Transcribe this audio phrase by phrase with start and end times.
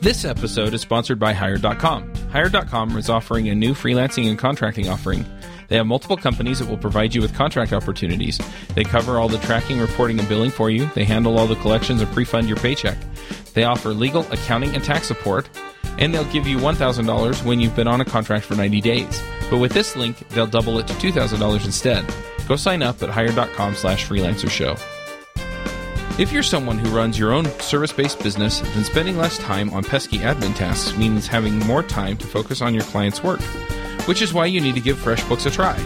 [0.00, 2.14] This episode is sponsored by Hired.com.
[2.30, 5.26] Hired.com is offering a new freelancing and contracting offering.
[5.66, 8.40] They have multiple companies that will provide you with contract opportunities.
[8.76, 10.88] They cover all the tracking, reporting, and billing for you.
[10.94, 12.96] They handle all the collections and pre-fund your paycheck.
[13.54, 15.50] They offer legal, accounting, and tax support.
[15.98, 19.20] And they'll give you $1,000 when you've been on a contract for 90 days.
[19.50, 22.04] But with this link, they'll double it to $2,000 instead.
[22.46, 24.76] Go sign up at hired.com slash freelancer show.
[26.18, 29.84] If you're someone who runs your own service based business, then spending less time on
[29.84, 33.40] pesky admin tasks means having more time to focus on your client's work,
[34.08, 35.76] which is why you need to give FreshBooks a try.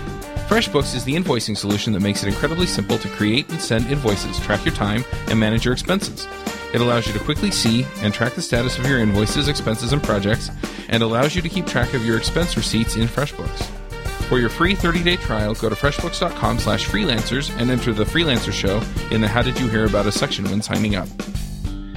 [0.48, 4.40] FreshBooks is the invoicing solution that makes it incredibly simple to create and send invoices,
[4.40, 6.26] track your time, and manage your expenses.
[6.72, 10.02] It allows you to quickly see and track the status of your invoices, expenses, and
[10.02, 10.50] projects,
[10.88, 13.81] and allows you to keep track of your expense receipts in FreshBooks.
[14.28, 18.80] For your free 30-day trial, go to freshbooks.com slash freelancers and enter the Freelancer Show
[19.14, 21.08] in the How Did You Hear About Us section when signing up.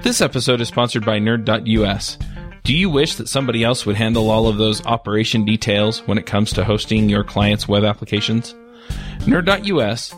[0.04, 2.18] This episode is sponsored by Nerd.us.
[2.64, 6.26] Do you wish that somebody else would handle all of those operation details when it
[6.26, 8.54] comes to hosting your client's web applications?
[9.20, 10.14] Nerd.us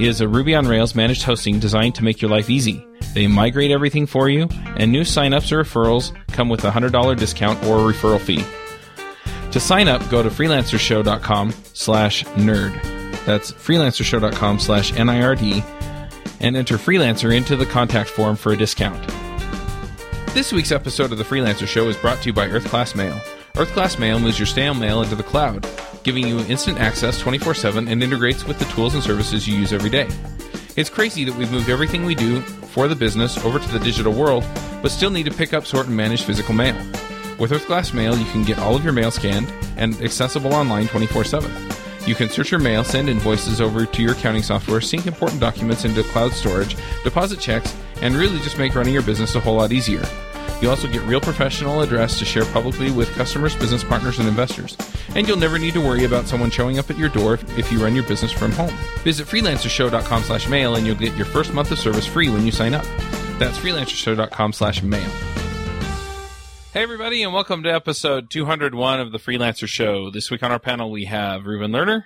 [0.00, 2.84] is a Ruby on Rails managed hosting designed to make your life easy.
[3.14, 7.62] They migrate everything for you, and new signups or referrals come with a $100 discount
[7.64, 8.44] or referral fee.
[9.52, 12.80] To sign up, go to freelancershow.com slash nerd.
[13.24, 15.64] That's freelancershow.com slash N-I-R-D
[16.40, 19.06] and enter freelancer into the contact form for a discount.
[20.34, 23.20] This week's episode of the Freelancer Show is brought to you by Earth Class Mail.
[23.56, 25.68] Earth Class Mail moves your stale mail into the cloud,
[26.04, 29.90] giving you instant access 24-7 and integrates with the tools and services you use every
[29.90, 30.08] day.
[30.76, 34.12] It's crazy that we've moved everything we do for the business over to the digital
[34.12, 34.44] world,
[34.80, 36.76] but still need to pick up, sort, and manage physical mail.
[37.40, 40.88] With Earth Class Mail, you can get all of your mail scanned and accessible online
[40.88, 41.50] 24 7.
[42.06, 45.86] You can search your mail, send invoices over to your accounting software, sync important documents
[45.86, 49.72] into cloud storage, deposit checks, and really just make running your business a whole lot
[49.72, 50.04] easier.
[50.60, 54.76] You also get real professional address to share publicly with customers, business partners, and investors.
[55.14, 57.82] And you'll never need to worry about someone showing up at your door if you
[57.82, 58.76] run your business from home.
[59.02, 62.52] Visit freelancershow.com slash mail and you'll get your first month of service free when you
[62.52, 62.84] sign up.
[63.38, 65.10] That's freelancershow.com slash mail.
[66.72, 70.08] Hey, everybody, and welcome to episode 201 of the Freelancer Show.
[70.10, 72.04] This week on our panel, we have Reuven Lerner,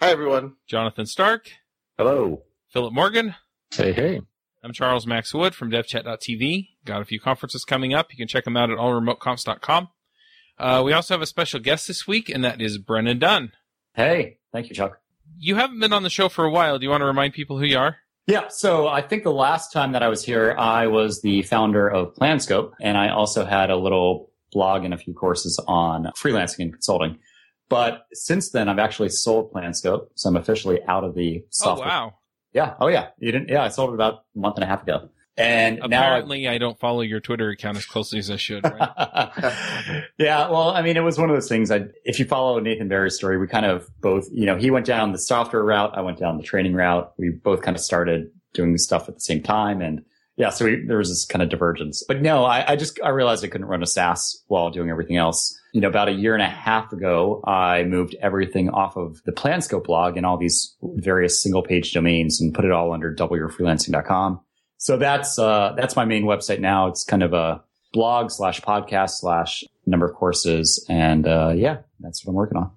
[0.00, 0.54] Hi, everyone.
[0.68, 1.50] Jonathan Stark,
[1.96, 2.42] Hello.
[2.68, 3.34] Philip Morgan.
[3.72, 4.20] Hey, hey.
[4.62, 6.68] I'm Charles Max Wood from devchat.tv.
[6.84, 8.12] Got a few conferences coming up.
[8.12, 9.88] You can check them out at allremoteconfs.com.
[10.58, 13.52] Uh, we also have a special guest this week, and that is Brennan Dunn.
[13.94, 15.00] Hey, thank you, Chuck.
[15.38, 16.78] You haven't been on the show for a while.
[16.78, 17.96] Do you want to remind people who you are?
[18.28, 21.88] Yeah, so I think the last time that I was here, I was the founder
[21.88, 26.64] of Planscope, and I also had a little blog and a few courses on freelancing
[26.64, 27.18] and consulting.
[27.70, 31.88] But since then, I've actually sold Planscope, so I'm officially out of the oh, software.
[31.88, 32.14] Oh, wow.
[32.52, 32.74] Yeah.
[32.78, 33.08] Oh, yeah.
[33.18, 33.48] You didn't?
[33.48, 35.08] Yeah, I sold it about a month and a half ago.
[35.38, 38.64] And Apparently, I don't follow your Twitter account as closely as I should.
[38.64, 40.04] Right?
[40.18, 40.50] yeah.
[40.50, 41.70] Well, I mean, it was one of those things.
[41.70, 44.84] I, if you follow Nathan Barry's story, we kind of both, you know, he went
[44.84, 47.12] down the software route, I went down the training route.
[47.18, 50.04] We both kind of started doing stuff at the same time, and
[50.36, 52.04] yeah, so we, there was this kind of divergence.
[52.06, 55.16] But no, I, I just I realized I couldn't run a SaaS while doing everything
[55.16, 55.56] else.
[55.72, 59.32] You know, about a year and a half ago, I moved everything off of the
[59.32, 64.40] Planscope blog and all these various single page domains and put it all under doubleyourfreelancing.com.
[64.78, 66.88] So that's, uh, that's my main website now.
[66.88, 67.62] It's kind of a
[67.92, 70.84] blog slash podcast slash number of courses.
[70.88, 72.70] And, uh, yeah, that's what I'm working on.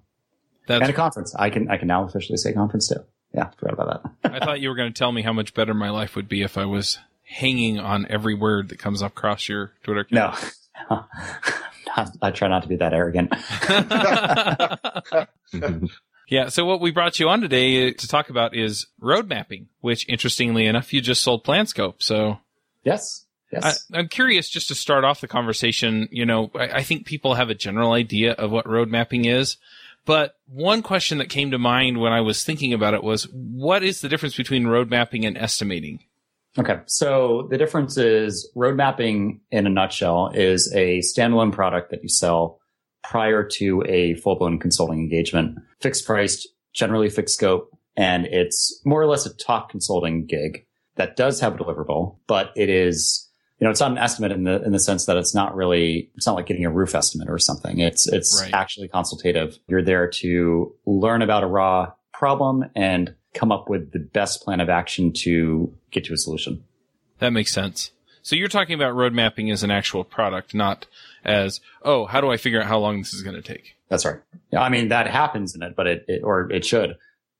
[0.66, 1.34] That's, And a conference.
[1.34, 3.00] I can, I can now officially say conference too.
[3.34, 4.34] Yeah, forgot about that.
[4.34, 6.42] I thought you were going to tell me how much better my life would be
[6.42, 10.54] if I was hanging on every word that comes across your Twitter account.
[10.90, 11.04] no.
[12.22, 13.32] I try not to be that arrogant.
[16.28, 19.68] Yeah, so what we brought you on today uh, to talk about is road mapping,
[19.80, 21.96] which interestingly enough, you just sold Planscope.
[21.98, 22.38] So
[22.84, 23.26] Yes.
[23.52, 23.86] Yes.
[23.92, 26.08] I, I'm curious just to start off the conversation.
[26.10, 29.56] You know, I, I think people have a general idea of what road mapping is.
[30.04, 33.84] But one question that came to mind when I was thinking about it was, what
[33.84, 36.00] is the difference between road mapping and estimating?
[36.58, 36.80] Okay.
[36.86, 42.08] So the difference is road mapping in a nutshell is a standalone product that you
[42.08, 42.58] sell
[43.02, 47.70] prior to a full blown consulting engagement, fixed priced, generally fixed scope.
[47.96, 50.64] And it's more or less a top consulting gig
[50.96, 53.28] that does have a deliverable, but it is,
[53.58, 56.10] you know, it's not an estimate in the, in the sense that it's not really,
[56.14, 57.80] it's not like getting a roof estimate or something.
[57.80, 58.54] It's, it's Right.
[58.54, 59.58] actually consultative.
[59.68, 64.60] You're there to learn about a raw problem and come up with the best plan
[64.60, 66.64] of action to get to a solution.
[67.18, 67.90] That makes sense.
[68.22, 70.86] So you're talking about road mapping as an actual product, not
[71.24, 73.76] as, oh, how do I figure out how long this is going to take?
[73.88, 74.20] That's right.
[74.50, 76.96] Yeah, I mean that happens in it, but it, it or it should,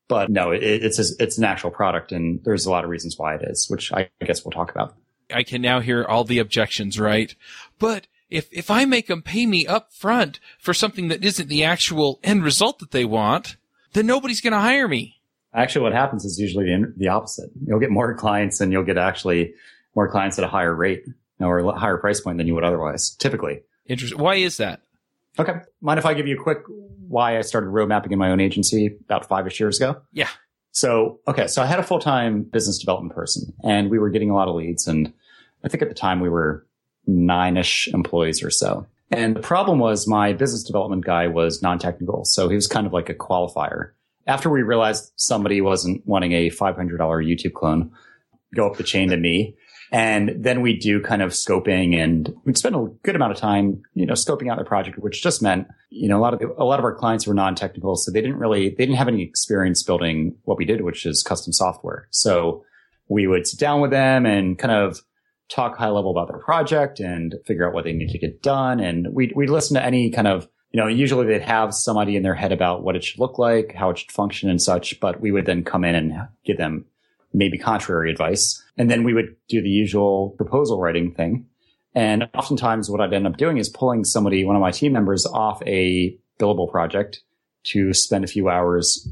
[0.07, 3.17] but no, it, it's a, it's an actual product, and there's a lot of reasons
[3.17, 4.93] why it is, which I guess we'll talk about.
[5.33, 7.33] I can now hear all the objections, right?
[7.79, 11.63] But if, if I make them pay me up front for something that isn't the
[11.63, 13.57] actual end result that they want,
[13.93, 15.21] then nobody's going to hire me.
[15.53, 17.51] Actually, what happens is usually the, the opposite.
[17.65, 19.53] You'll get more clients and you'll get actually
[19.95, 21.03] more clients at a higher rate
[21.39, 23.61] or a higher price point than you would otherwise, typically.
[23.85, 24.19] Interesting.
[24.19, 24.81] Why is that?
[25.37, 25.53] Okay.
[25.81, 26.59] Mind if I give you a quick
[27.07, 30.01] why I started road mapping in my own agency about five-ish years ago?
[30.11, 30.29] Yeah.
[30.71, 31.47] So, okay.
[31.47, 34.55] So I had a full-time business development person and we were getting a lot of
[34.55, 34.87] leads.
[34.87, 35.13] And
[35.63, 36.65] I think at the time we were
[37.05, 38.87] nine-ish employees or so.
[39.11, 42.25] And the problem was my business development guy was non-technical.
[42.25, 43.91] So he was kind of like a qualifier.
[44.25, 47.91] After we realized somebody wasn't wanting a $500 YouTube clone,
[48.55, 49.55] go up the chain to me.
[49.93, 53.83] And then we do kind of scoping and we'd spend a good amount of time,
[53.93, 56.63] you know, scoping out the project, which just meant, you know, a lot of a
[56.63, 57.95] lot of our clients were non-technical.
[57.97, 61.21] So they didn't really, they didn't have any experience building what we did, which is
[61.21, 62.07] custom software.
[62.09, 62.65] So
[63.07, 64.99] we would sit down with them and kind of
[65.47, 68.79] talk high level about their project and figure out what they need to get done.
[68.79, 72.23] And we'd, we'd listen to any kind of, you know, usually they'd have somebody in
[72.23, 75.21] their head about what it should look like, how it should function and such, but
[75.21, 76.13] we would then come in and
[76.43, 76.85] give them
[77.33, 78.61] maybe contrary advice.
[78.77, 81.45] And then we would do the usual proposal writing thing.
[81.95, 85.25] And oftentimes what I'd end up doing is pulling somebody, one of my team members
[85.25, 87.21] off a billable project
[87.65, 89.07] to spend a few hours,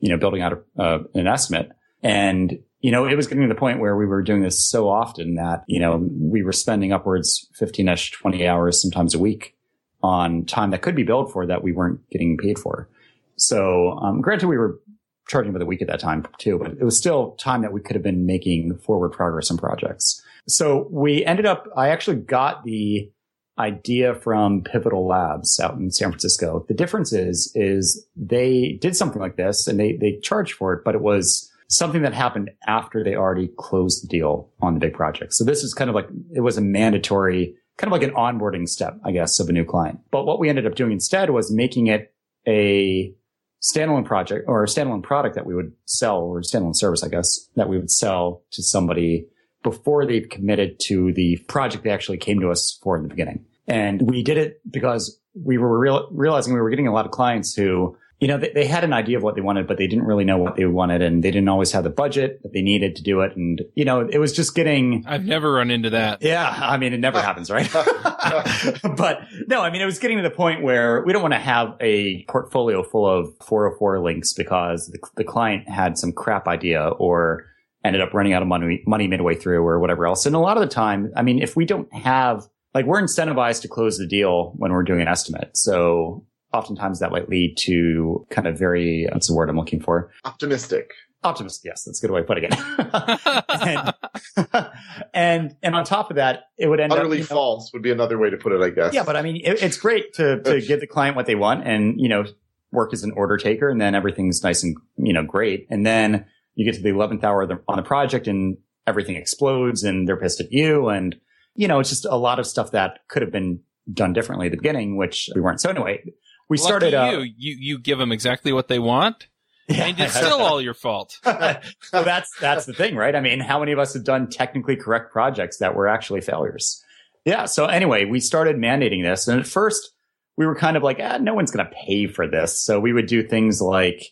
[0.00, 1.70] you know, building out a, uh, an estimate.
[2.02, 4.88] And, you know, it was getting to the point where we were doing this so
[4.88, 9.56] often that, you know, we were spending upwards 15ish, 20 hours sometimes a week
[10.02, 12.88] on time that could be billed for that we weren't getting paid for.
[13.36, 14.78] So, um, granted, we were
[15.26, 17.80] charging by the week at that time too, but it was still time that we
[17.80, 20.22] could have been making forward progress on projects.
[20.46, 23.10] So we ended up, I actually got the
[23.58, 26.64] idea from Pivotal Labs out in San Francisco.
[26.68, 30.82] The difference is, is they did something like this and they, they charged for it,
[30.84, 34.92] but it was something that happened after they already closed the deal on the big
[34.92, 35.32] project.
[35.34, 38.68] So this is kind of like, it was a mandatory, kind of like an onboarding
[38.68, 40.00] step, I guess, of a new client.
[40.10, 42.12] But what we ended up doing instead was making it
[42.46, 43.14] a
[43.64, 47.48] standalone project or a standalone product that we would sell or standalone service, I guess,
[47.56, 49.26] that we would sell to somebody
[49.62, 53.44] before they've committed to the project they actually came to us for in the beginning.
[53.66, 57.12] And we did it because we were real, realizing we were getting a lot of
[57.12, 59.86] clients who you know, they, they, had an idea of what they wanted, but they
[59.86, 62.62] didn't really know what they wanted and they didn't always have the budget that they
[62.62, 63.36] needed to do it.
[63.36, 65.04] And, you know, it was just getting.
[65.06, 66.22] I've never run into that.
[66.22, 66.48] Yeah.
[66.48, 67.68] I mean, it never happens, right?
[67.72, 71.40] but no, I mean, it was getting to the point where we don't want to
[71.40, 76.88] have a portfolio full of 404 links because the, the client had some crap idea
[76.88, 77.46] or
[77.84, 80.24] ended up running out of money, money midway through or whatever else.
[80.24, 83.62] And a lot of the time, I mean, if we don't have like we're incentivized
[83.62, 85.56] to close the deal when we're doing an estimate.
[85.56, 90.10] So oftentimes that might lead to kind of very, what's the word I'm looking for?
[90.24, 90.92] Optimistic.
[91.22, 91.64] Optimistic.
[91.64, 92.54] Yes, that's a good way of putting it.
[94.36, 94.74] and,
[95.14, 97.82] and, and on top of that, it would end utterly up, you know, false would
[97.82, 98.94] be another way to put it, I guess.
[98.94, 101.66] Yeah, but I mean, it, it's great to to give the client what they want,
[101.66, 102.24] and you know,
[102.72, 106.26] work as an order taker, and then everything's nice and you know great, and then
[106.54, 110.40] you get to the eleventh hour on the project, and everything explodes, and they're pissed
[110.40, 111.16] at you, and
[111.54, 113.60] you know, it's just a lot of stuff that could have been
[113.92, 115.60] done differently at the beginning, which we weren't.
[115.60, 116.02] So anyway,
[116.48, 116.94] we Lucky started.
[116.94, 117.32] Uh, you.
[117.36, 119.28] you you give them exactly what they want,
[119.68, 119.86] Yeah.
[119.86, 121.18] and it's still all your fault.
[121.24, 123.14] so that's that's the thing, right?
[123.14, 126.82] I mean, how many of us have done technically correct projects that were actually failures?
[127.24, 127.46] Yeah.
[127.46, 129.90] So anyway, we started mandating this, and at first
[130.36, 132.60] we were kind of like, ah, no one's going to pay for this.
[132.60, 134.02] So we would do things like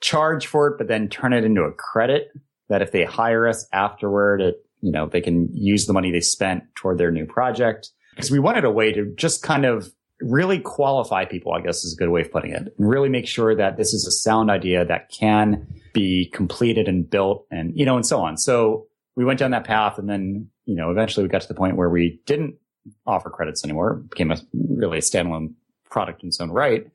[0.00, 2.28] charge for it, but then turn it into a credit
[2.68, 6.20] that if they hire us afterward, it you know they can use the money they
[6.20, 7.90] spent toward their new project.
[8.14, 11.94] Because we wanted a way to just kind of really qualify people, I guess is
[11.94, 14.50] a good way of putting it, and really make sure that this is a sound
[14.50, 18.36] idea that can be completed and built and, you know, and so on.
[18.36, 18.86] So
[19.16, 21.76] we went down that path and then, you know, eventually we got to the point
[21.76, 22.56] where we didn't
[23.06, 24.02] offer credits anymore.
[24.04, 25.54] It became a really a standalone
[25.90, 26.86] product in its own right.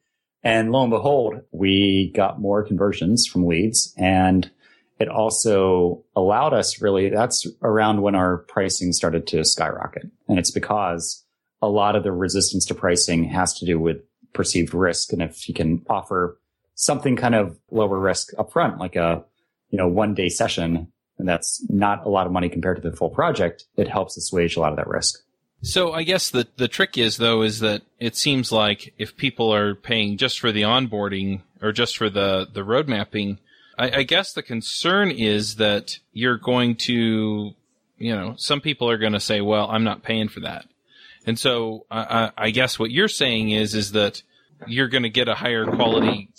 [0.43, 4.49] And lo and behold, we got more conversions from leads and
[4.97, 10.09] it also allowed us really, that's around when our pricing started to skyrocket.
[10.29, 11.24] And it's because
[11.61, 13.97] a lot of the resistance to pricing has to do with
[14.33, 15.13] perceived risk.
[15.13, 16.39] And if you can offer
[16.75, 19.23] something kind of lower risk upfront, like a,
[19.69, 22.95] you know, one day session, and that's not a lot of money compared to the
[22.95, 25.21] full project, it helps assuage a lot of that risk.
[25.61, 29.51] So I guess the the trick is though is that it seems like if people
[29.53, 33.39] are paying just for the onboarding or just for the the road mapping,
[33.77, 37.51] I, I guess the concern is that you're going to,
[37.97, 40.65] you know, some people are going to say, well, I'm not paying for that.
[41.25, 44.21] And so I, I guess what you're saying is is that
[44.67, 46.29] you're going to get a higher quality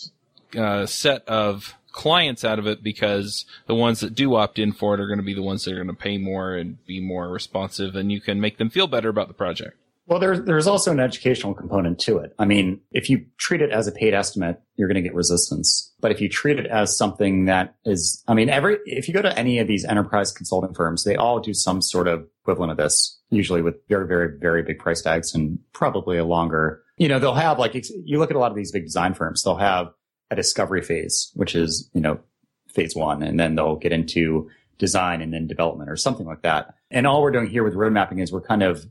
[0.57, 4.95] uh, set of clients out of it because the ones that do opt in for
[4.95, 7.01] it are going to be the ones that are going to pay more and be
[7.01, 9.77] more responsive, and you can make them feel better about the project.
[10.07, 12.33] Well, there's there's also an educational component to it.
[12.39, 15.93] I mean, if you treat it as a paid estimate, you're going to get resistance.
[16.01, 19.23] But if you treat it as something that is, I mean, every if you go
[19.23, 22.77] to any of these enterprise consulting firms, they all do some sort of equivalent of
[22.77, 26.83] this, usually with very very very big price tags and probably a longer.
[26.97, 27.75] You know, they'll have like
[28.05, 29.89] you look at a lot of these big design firms, they'll have
[30.31, 32.21] a discovery phase, which is you know
[32.69, 34.49] phase one, and then they'll get into
[34.79, 36.75] design and then development or something like that.
[36.91, 38.87] And all we're doing here with road mapping is we're kind of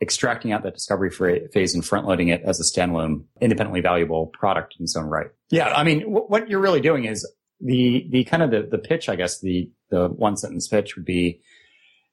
[0.00, 4.76] extracting out that discovery phase and front loading it as a standalone, independently valuable product
[4.78, 5.28] in its own right.
[5.50, 5.68] Yeah.
[5.68, 7.28] I mean, w- what you're really doing is
[7.60, 11.04] the, the kind of the, the pitch, I guess, the, the one sentence pitch would
[11.04, 11.40] be,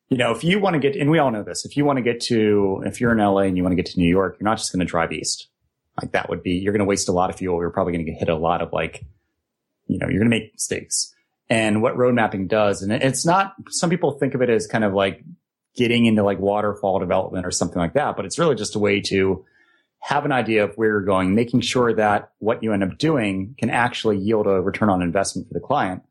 [0.09, 1.97] you know, if you want to get, and we all know this, if you want
[1.97, 4.37] to get to, if you're in LA and you want to get to New York,
[4.39, 5.49] you're not just going to drive east.
[6.01, 7.59] Like that would be, you're going to waste a lot of fuel.
[7.59, 9.03] You're probably going to get hit a lot of like,
[9.87, 11.13] you know, you're going to make mistakes.
[11.49, 14.83] And what road mapping does, and it's not, some people think of it as kind
[14.83, 15.23] of like
[15.75, 18.15] getting into like waterfall development or something like that.
[18.15, 19.45] But it's really just a way to
[19.99, 23.55] have an idea of where you're going, making sure that what you end up doing
[23.57, 26.03] can actually yield a return on investment for the client.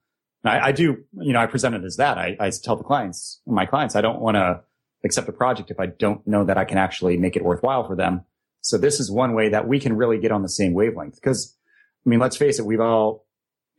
[0.44, 2.18] I, I, do, you know, I present it as that.
[2.18, 4.60] I, I tell the clients, my clients, I don't want to
[5.04, 7.96] accept a project if I don't know that I can actually make it worthwhile for
[7.96, 8.24] them.
[8.60, 11.14] So this is one way that we can really get on the same wavelength.
[11.14, 11.56] Because,
[12.04, 13.26] I mean, let's face it, we've all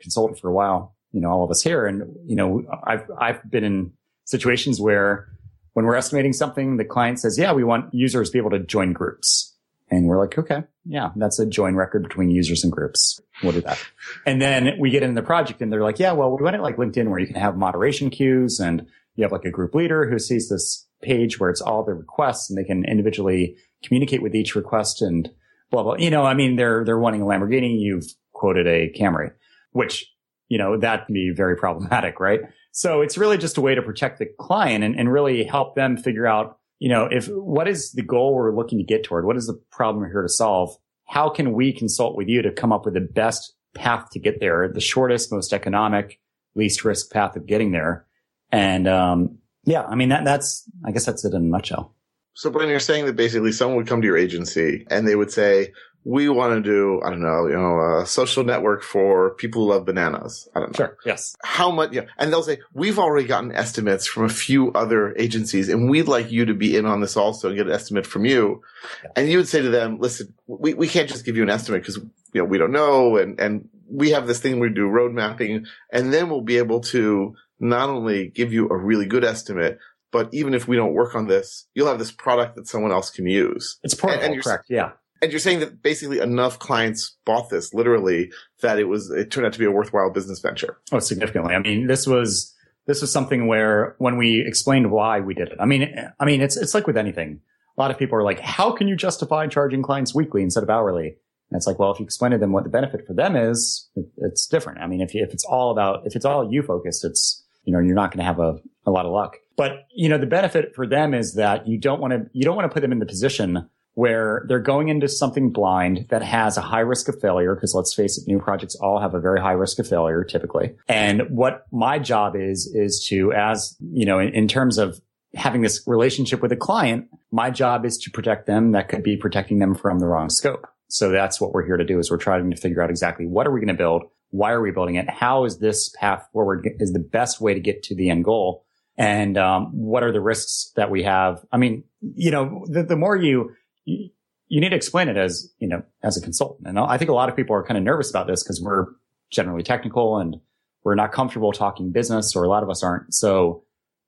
[0.01, 1.85] consulted for a while, you know, all of us here.
[1.85, 3.93] And, you know, I've, I've been in
[4.25, 5.27] situations where
[5.73, 8.59] when we're estimating something, the client says, yeah, we want users to be able to
[8.59, 9.54] join groups.
[9.89, 13.21] And we're like, okay, yeah, that's a join record between users and groups.
[13.43, 13.79] We'll do that.
[14.25, 16.61] And then we get into the project and they're like, yeah, well, we want it
[16.61, 20.09] like LinkedIn where you can have moderation queues and you have like a group leader
[20.09, 24.33] who sees this page where it's all the requests and they can individually communicate with
[24.33, 25.29] each request and
[25.69, 25.95] blah, blah.
[25.97, 27.79] You know, I mean, they're, they're wanting a Lamborghini.
[27.79, 29.33] You've quoted a Camry,
[29.71, 30.11] which,
[30.47, 32.41] you know, that can be very problematic, right?
[32.71, 35.95] So it's really just a way to protect the client and, and really help them
[35.95, 39.25] figure out, you know, if what is the goal we're looking to get toward?
[39.25, 40.77] What is the problem we're here to solve?
[41.05, 44.39] How can we consult with you to come up with the best path to get
[44.39, 46.19] there, the shortest, most economic,
[46.53, 48.05] least risk path of getting there?
[48.51, 51.95] And, um, yeah, I mean, that, that's, I guess that's it in a nutshell.
[52.35, 55.31] So, Brennan, you're saying that basically someone would come to your agency and they would
[55.31, 55.73] say,
[56.05, 59.71] we want to do, I don't know, you know, a social network for people who
[59.71, 60.47] love bananas.
[60.55, 60.85] I don't know.
[60.85, 60.97] Sure.
[61.03, 61.35] Yes.
[61.43, 62.03] How much, yeah.
[62.19, 66.31] And they'll say, we've already gotten estimates from a few other agencies and we'd like
[66.31, 68.61] you to be in on this also and get an estimate from you.
[69.03, 69.09] Yeah.
[69.15, 71.81] And you would say to them, listen, we, we can't just give you an estimate
[71.81, 73.17] because, you know, we don't know.
[73.17, 76.81] And, and we have this thing we do road mapping and then we'll be able
[76.81, 79.79] to not only give you a really good estimate,
[80.11, 83.09] but even if we don't work on this, you'll have this product that someone else
[83.09, 83.79] can use.
[83.83, 84.65] It's portable, and, and correct?
[84.69, 84.91] Yeah.
[85.21, 88.31] And you're saying that basically enough clients bought this literally
[88.61, 90.77] that it was, it turned out to be a worthwhile business venture.
[90.91, 91.55] Oh, significantly.
[91.55, 92.53] I mean, this was,
[92.85, 96.41] this was something where when we explained why we did it, I mean, I mean,
[96.41, 97.39] it's, it's like with anything.
[97.77, 100.69] A lot of people are like, how can you justify charging clients weekly instead of
[100.69, 101.07] hourly?
[101.49, 103.89] And it's like, well, if you explain to them what the benefit for them is,
[103.95, 104.79] it, it's different.
[104.79, 107.79] I mean, if, if it's all about, if it's all you focused, it's, you know,
[107.79, 109.37] you're not going to have a, a lot of luck.
[109.57, 112.55] But, you know, the benefit for them is that you don't want to, you don't
[112.55, 116.57] want to put them in the position where they're going into something blind that has
[116.57, 117.55] a high risk of failure.
[117.55, 120.75] Cause let's face it, new projects all have a very high risk of failure typically.
[120.87, 124.99] And what my job is, is to, as, you know, in, in terms of
[125.33, 128.73] having this relationship with a client, my job is to protect them.
[128.73, 130.67] That could be protecting them from the wrong scope.
[130.87, 133.47] So that's what we're here to do is we're trying to figure out exactly what
[133.47, 134.03] are we going to build?
[134.29, 135.09] Why are we building it?
[135.09, 138.65] How is this path forward is the best way to get to the end goal?
[138.97, 141.43] And um, what are the risks that we have?
[141.51, 143.51] I mean, you know, the, the more you
[143.85, 144.09] you,
[144.47, 146.67] you need to explain it as, you know, as a consultant.
[146.67, 148.87] And I think a lot of people are kind of nervous about this because we're
[149.31, 150.37] generally technical and
[150.83, 153.13] we're not comfortable talking business or a lot of us aren't.
[153.13, 153.63] So,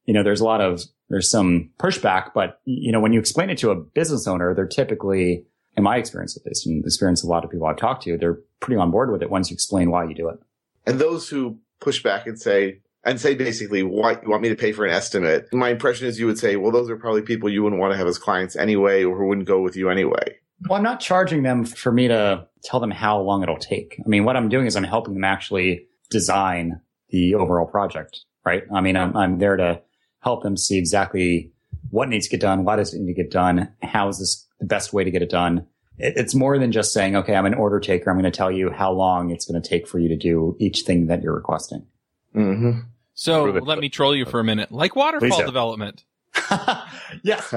[0.05, 3.49] you know, there's a lot of, there's some pushback, but you know, when you explain
[3.49, 7.23] it to a business owner, they're typically, in my experience at least, and the experience
[7.23, 9.49] of a lot of people I've talked to, they're pretty on board with it once
[9.49, 10.39] you explain why you do it.
[10.85, 14.55] And those who push back and say, and say basically, what you want me to
[14.55, 15.51] pay for an estimate?
[15.53, 17.97] My impression is you would say, well, those are probably people you wouldn't want to
[17.97, 20.37] have as clients anyway, or who wouldn't go with you anyway.
[20.67, 23.99] Well, I'm not charging them for me to tell them how long it'll take.
[24.03, 28.63] I mean, what I'm doing is I'm helping them actually design the overall project, right?
[28.73, 29.81] I mean, I'm, I'm there to
[30.19, 31.51] help them see exactly
[31.89, 34.47] what needs to get done, why does it need to get done, how is this
[34.59, 35.67] the best way to get it done.
[35.99, 38.11] it's more than just saying, okay, I'm an order taker.
[38.11, 40.55] I'm going to tell you how long it's going to take for you to do
[40.59, 41.87] each thing that you're requesting.
[42.35, 42.81] Mm-hmm.
[43.19, 46.05] So let me troll you for a minute, like waterfall development.
[47.23, 47.51] yes,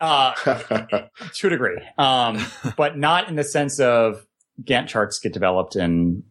[0.00, 0.32] uh,
[1.34, 2.44] to a degree, um,
[2.76, 4.26] but not in the sense of
[4.62, 6.24] Gantt charts get developed and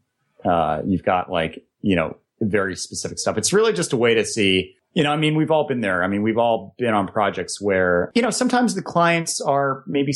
[0.43, 3.37] uh, you've got like you know very specific stuff.
[3.37, 6.03] It's really just a way to see You know, I mean, we've all been there.
[6.03, 10.13] I mean, we've all been on projects where, you know, sometimes the clients are maybe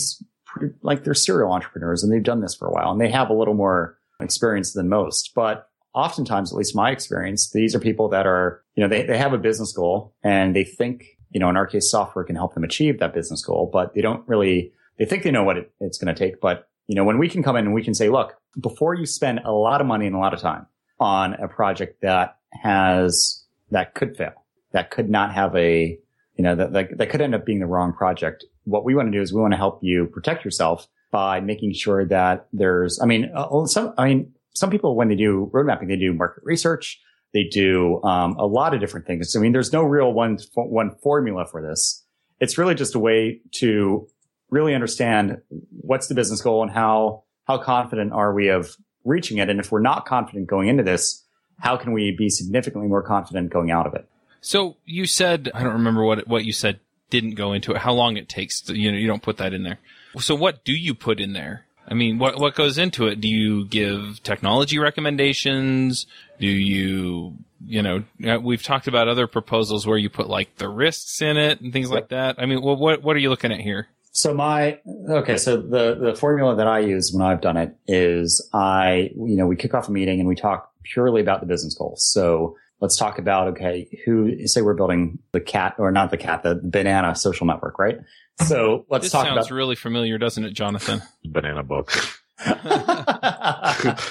[0.82, 3.34] like they're serial entrepreneurs and they've done this for a while and they have a
[3.34, 5.32] little more experience than most.
[5.34, 5.67] But
[5.98, 9.34] oftentimes, at least my experience, these are people that are, you know, they, they have
[9.34, 12.64] a business goal and they think, you know, in our case, software can help them
[12.64, 15.98] achieve that business goal, but they don't really, they think they know what it, it's
[15.98, 16.40] going to take.
[16.40, 19.08] But, you know, when we can come in and we can say, look, before you
[19.08, 20.68] spend a lot of money and a lot of time
[21.00, 25.98] on a project that has, that could fail, that could not have a,
[26.36, 28.46] you know, that, that, that could end up being the wrong project.
[28.66, 31.74] What we want to do is we want to help you protect yourself by making
[31.74, 35.68] sure that there's, I mean, uh, some, I mean, some people, when they do road
[35.68, 37.00] mapping, they do market research.
[37.34, 39.36] They do um, a lot of different things.
[39.36, 42.04] I mean, there's no real one one formula for this.
[42.40, 44.08] It's really just a way to
[44.50, 45.42] really understand
[45.82, 49.50] what's the business goal and how how confident are we of reaching it.
[49.50, 51.24] And if we're not confident going into this,
[51.60, 54.08] how can we be significantly more confident going out of it?
[54.42, 57.78] So you said I don't remember what what you said didn't go into it.
[57.78, 58.62] How long it takes?
[58.62, 59.80] To, you know, you don't put that in there.
[60.20, 61.67] So what do you put in there?
[61.88, 63.22] I mean, what what goes into it?
[63.22, 66.06] Do you give technology recommendations?
[66.40, 70.68] Do you, you know, uh, we've talked about other proposals where you put like the
[70.68, 72.36] risks in it and things like that.
[72.40, 73.88] I mean, well, what what are you looking at here?
[74.12, 74.80] So my
[75.10, 79.38] okay, so the the formula that I use when I've done it is I, you
[79.38, 82.06] know, we kick off a meeting and we talk purely about the business goals.
[82.12, 86.44] So let's talk about okay, who say we're building the cat or not the cat,
[86.44, 88.00] the banana social network, right?
[88.46, 89.56] So let's this talk sounds about.
[89.56, 91.02] really familiar, doesn't it, Jonathan?
[91.26, 91.92] Banana book.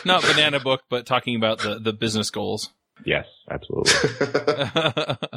[0.05, 2.71] Not banana book, but talking about the, the business goals.
[3.05, 3.93] Yes, absolutely.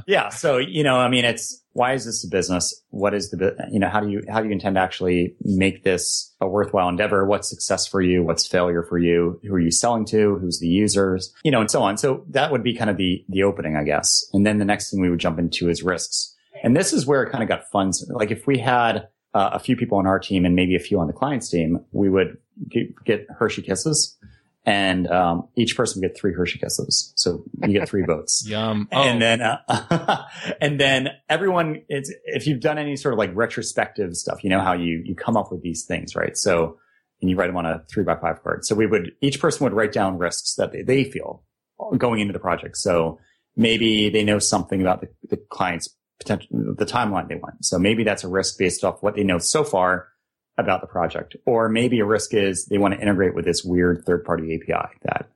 [0.08, 0.30] yeah.
[0.30, 2.82] So, you know, I mean, it's why is this a business?
[2.90, 5.84] What is the, you know, how do you, how do you intend to actually make
[5.84, 7.26] this a worthwhile endeavor?
[7.26, 8.24] What's success for you?
[8.24, 9.40] What's failure for you?
[9.44, 10.38] Who are you selling to?
[10.38, 11.34] Who's the users?
[11.44, 11.98] You know, and so on.
[11.98, 14.26] So that would be kind of the, the opening, I guess.
[14.34, 16.36] And then the next thing we would jump into is risks.
[16.64, 17.92] And this is where it kind of got fun.
[18.10, 21.00] Like if we had uh, a few people on our team and maybe a few
[21.00, 22.38] on the client's team, we would
[23.06, 24.18] get, Hershey kisses
[24.66, 27.14] and um, each person would get three Hershey kisses.
[27.16, 28.46] So you get three votes.
[28.48, 28.88] Yum.
[28.92, 30.26] Oh, And then, uh,
[30.62, 34.60] and then everyone, it's, if you've done any sort of like retrospective stuff, you know
[34.60, 36.36] how you, you come up with these things, right?
[36.36, 36.78] So,
[37.22, 38.66] and you write them on a three by five card.
[38.66, 41.44] So we would, each person would write down risks that they, they feel
[41.98, 42.78] going into the project.
[42.78, 43.20] So
[43.56, 47.66] maybe they know something about the, the client's potential, the timeline they want.
[47.66, 50.10] So maybe that's a risk based off what they know so far
[50.58, 51.36] about the project.
[51.46, 54.90] Or maybe a risk is they want to integrate with this weird third party API
[55.04, 55.30] that,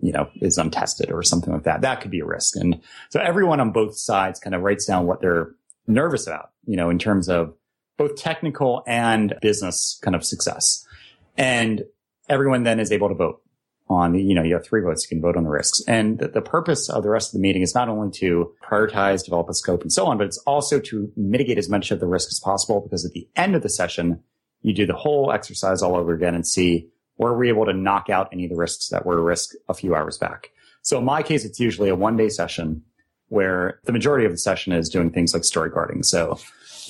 [0.00, 1.80] you know, is untested or something like that.
[1.80, 2.56] That could be a risk.
[2.56, 5.52] And so everyone on both sides kind of writes down what they're
[5.86, 7.54] nervous about, you know, in terms of
[7.96, 10.86] both technical and business kind of success.
[11.36, 11.84] And
[12.28, 13.42] everyone then is able to vote
[13.90, 15.82] on the, you know, you have three votes, you can vote on the risks.
[15.88, 19.24] And the, the, purpose of the rest of the meeting is not only to prioritize,
[19.24, 22.06] develop a scope and so on, but it's also to mitigate as much of the
[22.06, 24.22] risk as possible because at the end of the session,
[24.62, 28.10] you do the whole exercise all over again and see were we able to knock
[28.10, 30.50] out any of the risks that were a risk a few hours back.
[30.82, 32.82] So in my case, it's usually a one day session
[33.28, 36.02] where the majority of the session is doing things like story carding.
[36.02, 36.38] So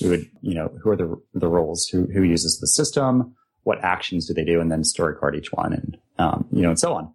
[0.01, 3.83] we would, you know, who are the, the roles, who, who uses the system, what
[3.83, 6.79] actions do they do, and then story card each one and, um, you know, and
[6.79, 7.13] so on.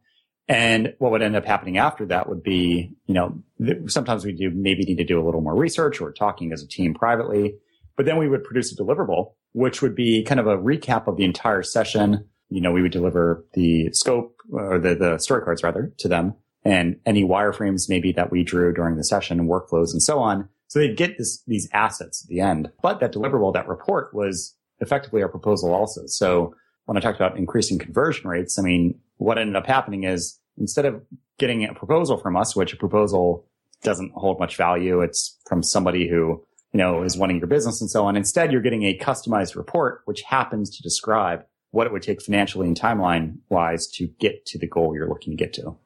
[0.49, 4.33] And what would end up happening after that would be, you know, th- sometimes we
[4.33, 7.55] do maybe need to do a little more research or talking as a team privately,
[7.97, 11.17] but then we would produce a deliverable, which would be kind of a recap of
[11.17, 12.29] the entire session.
[12.51, 16.35] You know, we would deliver the scope or the, the story cards rather to them
[16.63, 20.49] and any wireframes maybe that we drew during the session and workflows and so on.
[20.69, 22.71] So they'd get this, these assets at the end.
[22.83, 26.03] But that deliverable, that report was effectively our proposal also.
[26.07, 26.55] So
[26.87, 30.85] when I talked about increasing conversion rates, I mean, what ended up happening is instead
[30.85, 31.03] of
[31.39, 33.47] getting a proposal from us, which a proposal
[33.83, 37.91] doesn't hold much value, it's from somebody who, you know, is wanting your business and
[37.91, 38.17] so on.
[38.17, 42.69] Instead, you're getting a customized report, which happens to describe what it would take financially
[42.69, 45.77] and timeline wise to get to the goal you're looking to get to.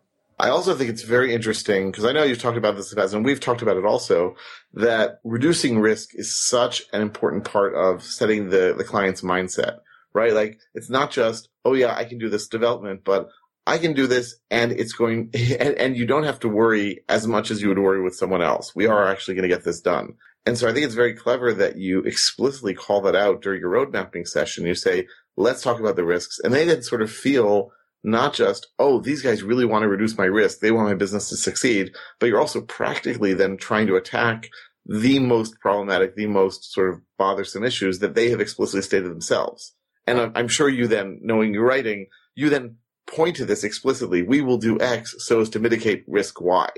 [0.40, 3.24] I also think it's very interesting because I know you've talked about this past and
[3.24, 4.36] we've talked about it also
[4.74, 9.78] that reducing risk is such an important part of setting the, the client's mindset,
[10.14, 10.32] right?
[10.32, 13.28] Like it's not just, oh yeah, I can do this development, but
[13.66, 17.26] I can do this and it's going, and, and you don't have to worry as
[17.26, 18.74] much as you would worry with someone else.
[18.74, 20.14] We are actually going to get this done.
[20.46, 23.70] And so I think it's very clever that you explicitly call that out during your
[23.70, 24.64] road mapping session.
[24.64, 26.38] You say, let's talk about the risks.
[26.42, 27.70] And they then sort of feel
[28.02, 30.60] not just, oh, these guys really want to reduce my risk.
[30.60, 34.48] They want my business to succeed, but you're also practically then trying to attack
[34.86, 39.74] the most problematic, the most sort of bothersome issues that they have explicitly stated themselves.
[40.08, 44.22] And I'm sure you then, knowing your writing, you then point to this explicitly.
[44.22, 46.68] We will do X so as to mitigate risk Y.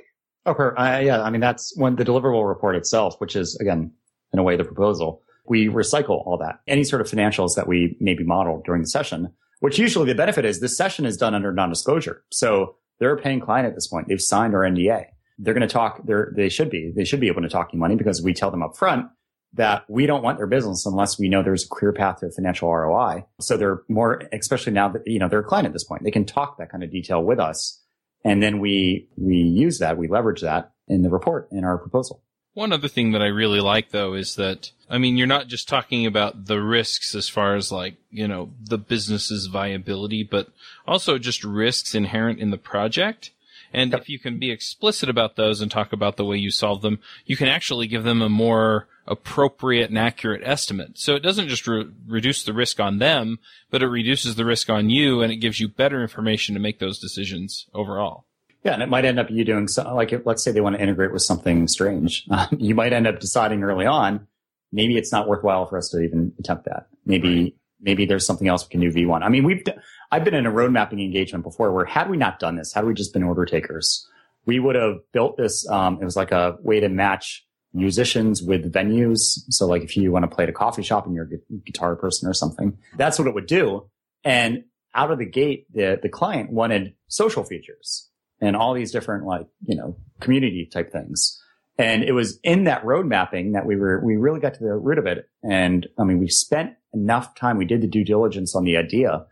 [0.46, 1.22] Per, uh, yeah.
[1.22, 3.92] I mean, that's when the deliverable report itself, which is again,
[4.32, 5.22] in a way, the proposal.
[5.46, 6.60] We recycle all that.
[6.66, 10.44] Any sort of financials that we maybe model during the session, which usually the benefit
[10.44, 12.24] is this session is done under non-disclosure.
[12.30, 14.08] So they're a paying client at this point.
[14.08, 15.06] They've signed our NDA.
[15.38, 16.02] They're going to talk.
[16.04, 16.92] They're, they should be.
[16.94, 19.06] They should be able to talk you money because we tell them up front
[19.54, 22.72] that we don't want their business unless we know there's a clear path to financial
[22.72, 23.24] ROI.
[23.40, 26.04] So they're more, especially now that, you know, they're a client at this point.
[26.04, 27.82] They can talk that kind of detail with us.
[28.24, 32.22] And then we, we use that, we leverage that in the report in our proposal.
[32.52, 35.68] One other thing that I really like though is that, I mean, you're not just
[35.68, 40.48] talking about the risks as far as like, you know, the business's viability, but
[40.86, 43.30] also just risks inherent in the project.
[43.72, 46.82] And if you can be explicit about those and talk about the way you solve
[46.82, 50.98] them, you can actually give them a more appropriate and accurate estimate.
[50.98, 53.38] So it doesn't just re- reduce the risk on them,
[53.70, 56.78] but it reduces the risk on you and it gives you better information to make
[56.78, 58.24] those decisions overall.
[58.64, 60.76] Yeah, and it might end up you doing so, like, if, let's say they want
[60.76, 62.26] to integrate with something strange.
[62.30, 64.26] Um, you might end up deciding early on,
[64.70, 66.86] maybe it's not worthwhile for us to even attempt that.
[67.06, 67.54] Maybe, right.
[67.80, 69.22] maybe there's something else we can do V1.
[69.22, 69.64] I mean, we've,
[70.12, 72.84] I've been in a road mapping engagement before where had we not done this, had
[72.84, 74.06] we just been order takers,
[74.46, 75.68] we would have built this.
[75.68, 79.38] Um, it was like a way to match musicians with venues.
[79.50, 81.94] So like if you want to play at a coffee shop and you're a guitar
[81.94, 83.88] person or something, that's what it would do.
[84.24, 88.08] And out of the gate, the, the client wanted social features
[88.40, 91.40] and all these different like, you know, community type things.
[91.78, 94.74] And it was in that road mapping that we were, we really got to the
[94.74, 95.28] root of it.
[95.42, 97.56] And I mean, we spent enough time.
[97.56, 99.24] We did the due diligence on the idea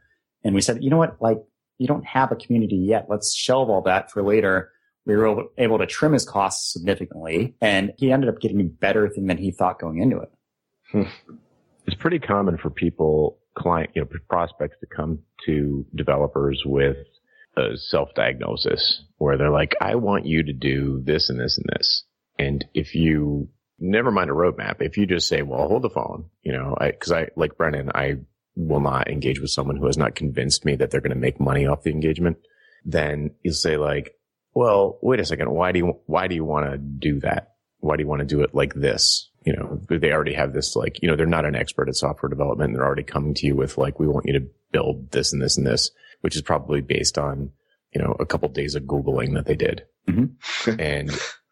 [0.49, 1.21] and we said, you know what?
[1.21, 1.39] Like
[1.79, 3.07] you don't have a community yet.
[3.09, 4.73] Let's shelve all that for later
[5.09, 9.09] we were able to trim his costs significantly and he ended up getting a better
[9.09, 10.31] thing than he thought going into it.
[10.93, 11.03] Hmm.
[11.87, 16.99] It's pretty common for people, client, you know, prospects to come to developers with
[17.57, 22.05] a self-diagnosis where they're like, I want you to do this and this and this.
[22.39, 26.27] And if you never mind a roadmap, if you just say, well, hold the phone,
[26.43, 28.19] you know, I, cause I, like Brennan, I
[28.59, 31.41] will not engage with someone who has not convinced me that they're going to make
[31.41, 32.39] money off the engagement.
[32.85, 34.17] Then you'll say like,
[34.53, 35.51] well, wait a second.
[35.51, 37.55] Why do you, why do you want to do that?
[37.79, 39.31] Why do you want to do it like this?
[39.45, 42.29] You know, they already have this like, you know, they're not an expert at software
[42.29, 42.75] development.
[42.75, 45.57] They're already coming to you with like, we want you to build this and this
[45.57, 45.91] and this,
[46.23, 47.53] which is probably based on,
[47.95, 49.85] you know, a couple of days of Googling that they did.
[50.09, 50.81] Mm-hmm.
[50.81, 51.11] and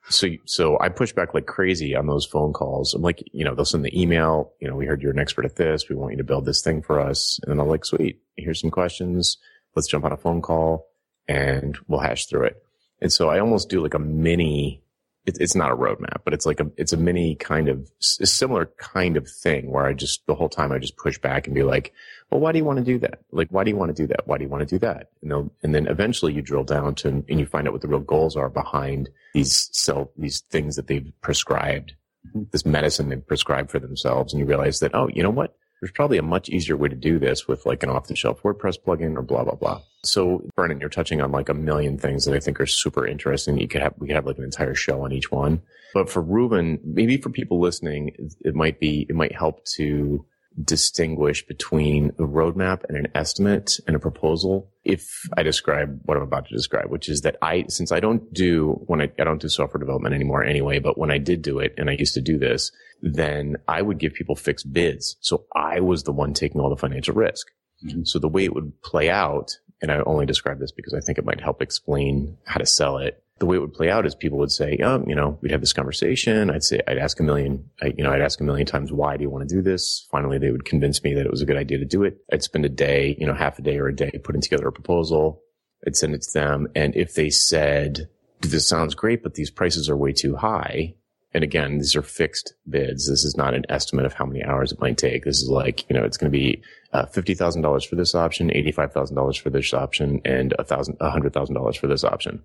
[0.09, 2.95] so, so I push back like crazy on those phone calls.
[2.95, 5.45] I'm like, you know, they'll send the email, you know, we heard you're an expert
[5.45, 5.89] at this.
[5.89, 7.41] We want you to build this thing for us.
[7.43, 9.39] And then I'm like, sweet, here's some questions.
[9.75, 10.87] Let's jump on a phone call
[11.29, 12.63] and we'll hash through it.
[13.01, 14.83] And so I almost do like a mini,
[15.27, 18.27] it, it's not a roadmap, but it's like a, it's a mini kind of, a
[18.27, 21.55] similar kind of thing where I just, the whole time I just push back and
[21.55, 21.93] be like,
[22.31, 23.21] well, why do you want to do that?
[23.33, 24.27] Like, why do you want to do that?
[24.27, 25.11] Why do you want to do that?
[25.23, 28.01] And, and then eventually you drill down to, and you find out what the real
[28.01, 31.95] goals are behind these self, these things that they've prescribed,
[32.29, 32.45] mm-hmm.
[32.53, 34.33] this medicine they've prescribed for themselves.
[34.33, 35.57] And you realize that, oh, you know what?
[35.81, 38.43] There's probably a much easier way to do this with like an off the shelf
[38.43, 39.81] WordPress plugin or blah, blah, blah.
[40.05, 43.59] So Brennan, you're touching on like a million things that I think are super interesting.
[43.59, 45.63] You could have, we could have like an entire show on each one.
[45.93, 50.25] But for Reuven, maybe for people listening, it might be, it might help to
[50.63, 56.23] distinguish between a roadmap and an estimate and a proposal if I describe what I'm
[56.23, 59.41] about to describe, which is that I, since I don't do, when I, I don't
[59.41, 62.23] do software development anymore anyway, but when I did do it and I used to
[62.23, 65.17] do this, then I would give people fixed bids.
[65.21, 67.47] So I was the one taking all the financial risk.
[67.85, 68.05] Mm-hmm.
[68.05, 71.19] So the way it would play out, and I only describe this because I think
[71.19, 73.23] it might help explain how to sell it.
[73.39, 75.61] The way it would play out is people would say, um, you know, we'd have
[75.61, 76.51] this conversation.
[76.51, 79.19] I'd say, I'd ask a million, I, you know, I'd ask a million times, why
[79.19, 80.07] do you want to do this?
[80.11, 82.17] Finally, they would convince me that it was a good idea to do it.
[82.33, 84.73] I'd spend a day, you know, half a day or a day putting together a
[84.73, 85.43] proposal.
[85.87, 86.69] I'd send it to them.
[86.75, 88.09] And if they said,
[88.41, 90.95] this sounds great, but these prices are way too high,
[91.37, 93.11] and again, these are fixed bids.
[93.11, 95.25] This is not an estimate of how many hours it might take.
[95.25, 96.63] This is like, you know, it's going to be
[96.95, 102.43] uh, $50,000 for this option, $85,000 for this option, and $100,000 for this option.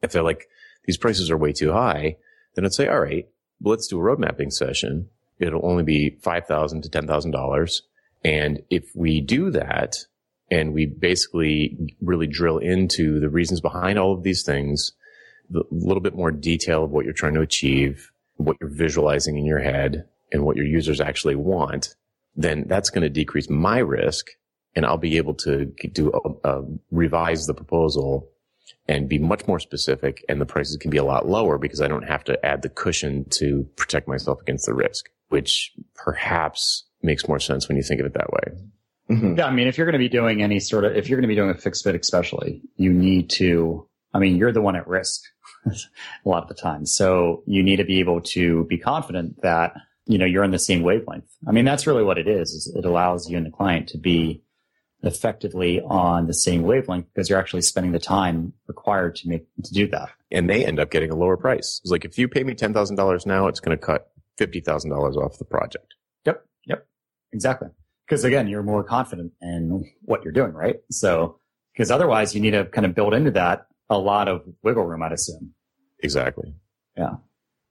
[0.00, 0.46] If they're like,
[0.84, 2.18] these prices are way too high,
[2.54, 3.26] then I'd say, all right,
[3.60, 5.08] well, let's do a road mapping session.
[5.40, 7.80] It'll only be 5,000 to $10,000.
[8.22, 9.96] And if we do that
[10.52, 14.92] and we basically really drill into the reasons behind all of these things,
[15.54, 18.09] a little bit more detail of what you're trying to achieve,
[18.44, 21.94] what you're visualizing in your head and what your users actually want,
[22.36, 24.26] then that's going to decrease my risk
[24.74, 28.28] and I'll be able to do a, a, revise the proposal
[28.86, 31.88] and be much more specific and the prices can be a lot lower because I
[31.88, 37.26] don't have to add the cushion to protect myself against the risk, which perhaps makes
[37.26, 38.60] more sense when you think of it that way.
[39.10, 39.38] Mm-hmm.
[39.38, 39.46] Yeah.
[39.46, 41.32] I mean, if you're going to be doing any sort of, if you're going to
[41.32, 44.86] be doing a fixed bid, especially, you need to I mean, you're the one at
[44.88, 45.22] risk
[46.24, 46.86] a lot of the time.
[46.86, 49.74] So you need to be able to be confident that,
[50.06, 51.30] you know, you're on the same wavelength.
[51.46, 53.98] I mean, that's really what it is, is it allows you and the client to
[53.98, 54.42] be
[55.02, 59.72] effectively on the same wavelength because you're actually spending the time required to make, to
[59.72, 60.10] do that.
[60.30, 61.80] And they end up getting a lower price.
[61.82, 65.44] It's like, if you pay me $10,000 now, it's going to cut $50,000 off the
[65.44, 65.94] project.
[66.26, 66.44] Yep.
[66.66, 66.86] Yep.
[67.32, 67.68] Exactly.
[68.06, 70.80] Because again, you're more confident in what you're doing, right?
[70.90, 71.38] So,
[71.72, 75.02] because otherwise you need to kind of build into that a lot of wiggle room,
[75.02, 75.52] I'd assume.
[76.02, 76.54] Exactly.
[76.96, 77.16] Yeah.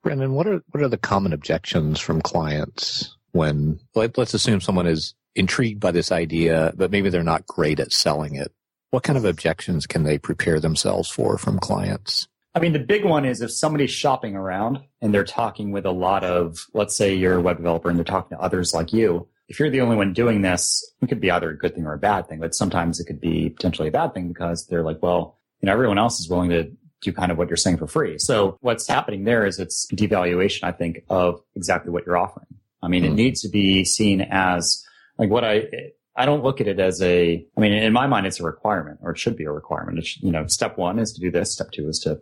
[0.03, 4.87] Brennan, what are what are the common objections from clients when let, let's assume someone
[4.87, 8.51] is intrigued by this idea, but maybe they're not great at selling it.
[8.91, 12.27] What kind of objections can they prepare themselves for from clients?
[12.55, 15.91] I mean, the big one is if somebody's shopping around and they're talking with a
[15.91, 19.27] lot of, let's say you're a web developer and they're talking to others like you.
[19.47, 21.93] If you're the only one doing this, it could be either a good thing or
[21.93, 25.01] a bad thing, but sometimes it could be potentially a bad thing because they're like,
[25.01, 27.87] well, you know, everyone else is willing to do kind of what you're saying for
[27.87, 28.17] free.
[28.17, 32.47] So what's happening there is it's devaluation, I think, of exactly what you're offering.
[32.81, 33.07] I mean, mm.
[33.07, 33.15] it hmm.
[33.15, 34.85] needs to be seen as
[35.17, 35.67] like what I,
[36.15, 38.99] I don't look at it as a, I mean, in my mind, it's a requirement
[39.01, 39.99] or it should be a requirement.
[39.99, 41.51] It's, you know, step one is to do this.
[41.53, 42.21] Step two is to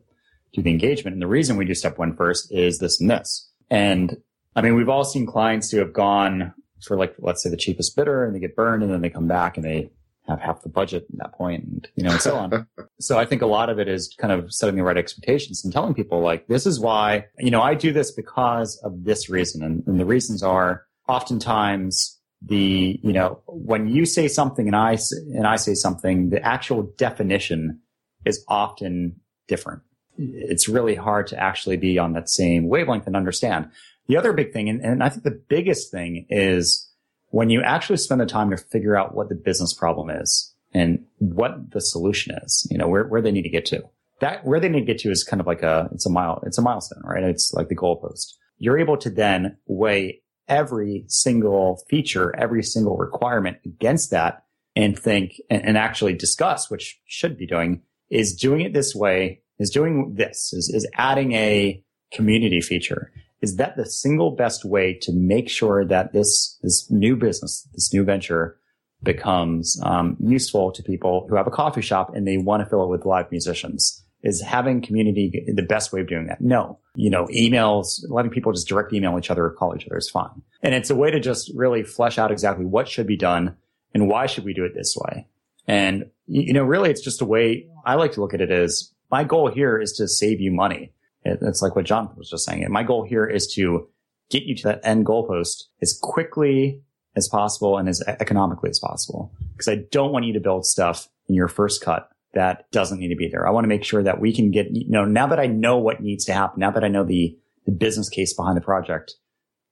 [0.53, 1.13] do the engagement.
[1.13, 3.49] And the reason we do step one first is this and this.
[3.69, 4.17] And
[4.55, 7.95] I mean, we've all seen clients who have gone for like, let's say the cheapest
[7.95, 9.89] bidder and they get burned and then they come back and they
[10.27, 12.67] have half the budget at that point and, you know, and so on.
[12.99, 15.71] so I think a lot of it is kind of setting the right expectations and
[15.71, 19.63] telling people like, this is why, you know, I do this because of this reason.
[19.63, 24.97] And, and the reasons are oftentimes the, you know, when you say something and I,
[25.33, 27.79] and I say something, the actual definition
[28.25, 29.81] is often different.
[30.17, 33.69] It's really hard to actually be on that same wavelength and understand.
[34.07, 36.86] The other big thing, and, and I think the biggest thing is
[37.29, 41.05] when you actually spend the time to figure out what the business problem is and
[41.19, 43.83] what the solution is, you know, where, where they need to get to.
[44.19, 46.41] That where they need to get to is kind of like a it's a mile
[46.43, 47.23] it's a milestone, right?
[47.23, 48.33] It's like the goalpost.
[48.57, 54.43] You're able to then weigh every single feature, every single requirement against that
[54.75, 59.41] and think and, and actually discuss, which should be doing, is doing it this way,
[59.59, 64.97] is doing this, is, is adding a community feature is that the single best way
[65.01, 68.57] to make sure that this this new business, this new venture,
[69.03, 72.83] becomes um, useful to people who have a coffee shop and they want to fill
[72.83, 74.03] it with live musicians?
[74.23, 76.41] Is having community the best way of doing that?
[76.41, 76.79] No.
[76.95, 80.09] You know, emails, letting people just direct email each other or call each other is
[80.09, 80.41] fine.
[80.63, 83.55] And it's a way to just really flesh out exactly what should be done
[83.93, 85.27] and why should we do it this way.
[85.67, 88.91] And, you know, really it's just a way I like to look at it as
[89.11, 90.91] my goal here is to save you money.
[91.27, 92.65] It's like what John was just saying.
[92.69, 93.87] my goal here is to
[94.29, 96.81] get you to that end goalpost as quickly
[97.15, 99.33] as possible and as economically as possible.
[99.53, 103.09] Because I don't want you to build stuff in your first cut that doesn't need
[103.09, 103.47] to be there.
[103.47, 105.77] I want to make sure that we can get, you know, now that I know
[105.77, 109.15] what needs to happen, now that I know the, the business case behind the project,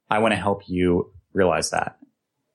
[0.09, 1.97] I want to help you realize that.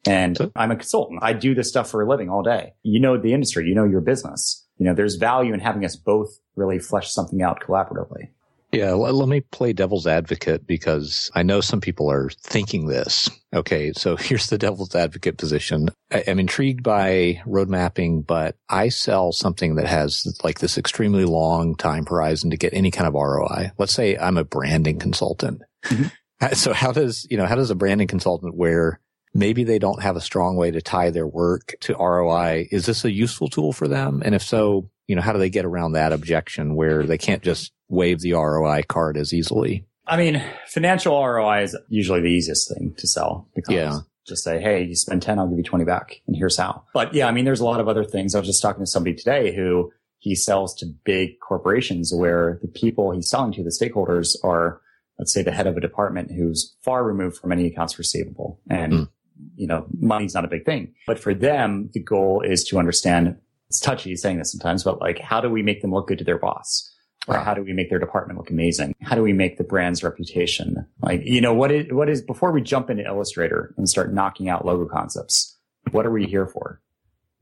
[0.07, 1.21] And so, I'm a consultant.
[1.23, 2.73] I do this stuff for a living all day.
[2.83, 4.67] You know the industry, you know your business.
[4.79, 8.31] You know, there's value in having us both really flesh something out collaboratively.
[8.73, 13.29] Yeah, let me play devil's advocate because I know some people are thinking this.
[13.53, 15.89] Okay, so here's the devil's advocate position.
[16.11, 21.75] I'm intrigued by road mapping, but I sell something that has like this extremely long
[21.75, 23.73] time horizon to get any kind of ROI.
[23.79, 25.63] Let's say I'm a branding consultant.
[25.85, 26.05] Mm-hmm.
[26.55, 28.99] So how does, you know, how does a branding consultant where
[29.35, 33.05] maybe they don't have a strong way to tie their work to ROI, is this
[33.05, 34.23] a useful tool for them?
[34.25, 37.43] And if so, you know, how do they get around that objection where they can't
[37.43, 39.85] just wave the ROI card as easily.
[40.07, 43.99] I mean, financial ROI is usually the easiest thing to sell because yeah.
[44.25, 46.85] just say, Hey, you spend 10, I'll give you 20 back and here's how.
[46.95, 48.37] But yeah, I mean, there's a lot of other things.
[48.37, 52.69] I was just talking to somebody today who he sells to big corporations where the
[52.69, 54.81] people he's selling to, the stakeholders are,
[55.19, 58.93] let's say the head of a department who's far removed from any accounts receivable and
[58.93, 59.09] mm.
[59.57, 60.95] you know, money's not a big thing.
[61.05, 63.37] But for them, the goal is to understand
[63.71, 66.25] it's touchy saying this sometimes, but like, how do we make them look good to
[66.25, 66.93] their boss?
[67.29, 68.97] Or how do we make their department look amazing?
[69.03, 70.85] How do we make the brand's reputation?
[71.03, 74.49] Like, you know, what is, what is, before we jump into Illustrator and start knocking
[74.49, 75.57] out logo concepts,
[75.93, 76.81] what are we here for?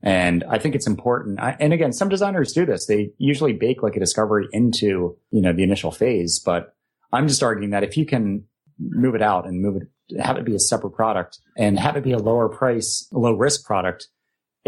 [0.03, 1.39] And I think it's important.
[1.39, 2.85] I, and again, some designers do this.
[2.85, 6.39] They usually bake like a discovery into, you know, the initial phase.
[6.39, 6.75] But
[7.11, 8.43] I'm just arguing that if you can
[8.77, 12.03] move it out and move it, have it be a separate product and have it
[12.03, 14.09] be a lower price, low risk product,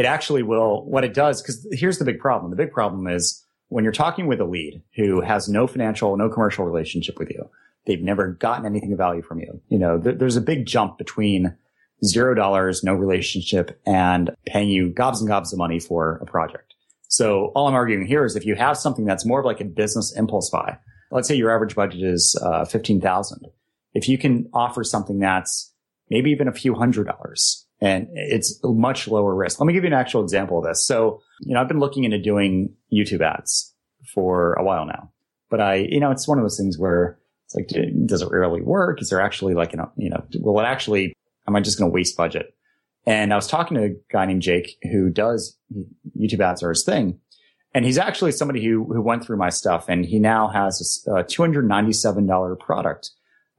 [0.02, 2.50] it actually will, what it does, because here's the big problem.
[2.50, 6.28] The big problem is when you're talking with a lead who has no financial, no
[6.28, 7.48] commercial relationship with you,
[7.86, 9.62] they've never gotten anything of value from you.
[9.70, 11.56] You know, th- there's a big jump between
[12.04, 16.74] zero dollars, no relationship and paying you gobs and gobs of money for a project.
[17.08, 19.66] So all I'm arguing here is if you have something that's more of like a
[19.66, 20.80] business impulse buy,
[21.12, 23.46] let's say your average budget is uh, 15,000.
[23.94, 25.72] If you can offer something that's
[26.10, 29.60] maybe even a few hundred dollars and it's much lower risk.
[29.60, 30.86] Let me give you an actual example of this.
[30.86, 33.74] So, you know, I've been looking into doing YouTube ads
[34.14, 35.12] for a while now,
[35.50, 37.68] but I, you know, it's one of those things where it's like,
[38.06, 39.02] does it really work?
[39.02, 41.14] Is there actually like, you know, you know, will it actually,
[41.48, 42.54] am I just going to waste budget?
[43.08, 45.58] And I was talking to a guy named Jake who does
[46.18, 47.20] YouTube ads are his thing.
[47.74, 51.24] And he's actually somebody who, who went through my stuff and he now has a
[51.24, 53.12] $297 product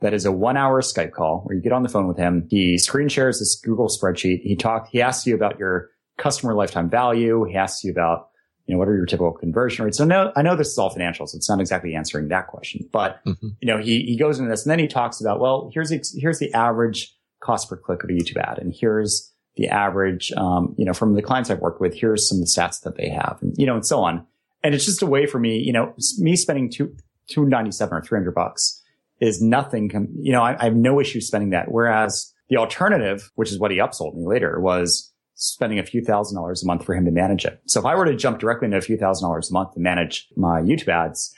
[0.03, 2.47] that is a one hour Skype call where you get on the phone with him.
[2.51, 4.43] He screen shares this Google spreadsheet.
[4.43, 7.45] He talk, he asks you about your customer lifetime value.
[7.45, 8.29] He asks you about,
[8.67, 9.97] you know, what are your typical conversion rates?
[9.99, 12.89] So no, I know this is all financial, so it's not exactly answering that question,
[12.93, 13.49] but mm-hmm.
[13.61, 16.05] you know, he, he goes into this and then he talks about, well, here's the,
[16.17, 18.59] here's the average cost per click of a YouTube ad.
[18.59, 22.39] And here's the average, um, you know, from the clients I've worked with, here's some
[22.39, 24.27] of the stats that they have and, you know, and so on.
[24.65, 26.97] And it's just a way for me, you know, me spending two,
[27.29, 28.82] 297 or 300 bucks
[29.23, 29.89] is nothing.
[29.89, 31.71] Com- you know, I, I have no issue spending that.
[31.71, 36.37] Whereas the alternative, which is what he upsold me later, was spending a few thousand
[36.37, 37.63] dollars a month for him to manage it.
[37.67, 39.81] So if I were to jump directly into a few thousand dollars a month to
[39.81, 41.33] manage my YouTube ads,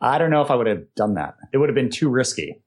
[0.00, 1.36] I don't know if I would have done that.
[1.52, 2.60] It would have been too risky.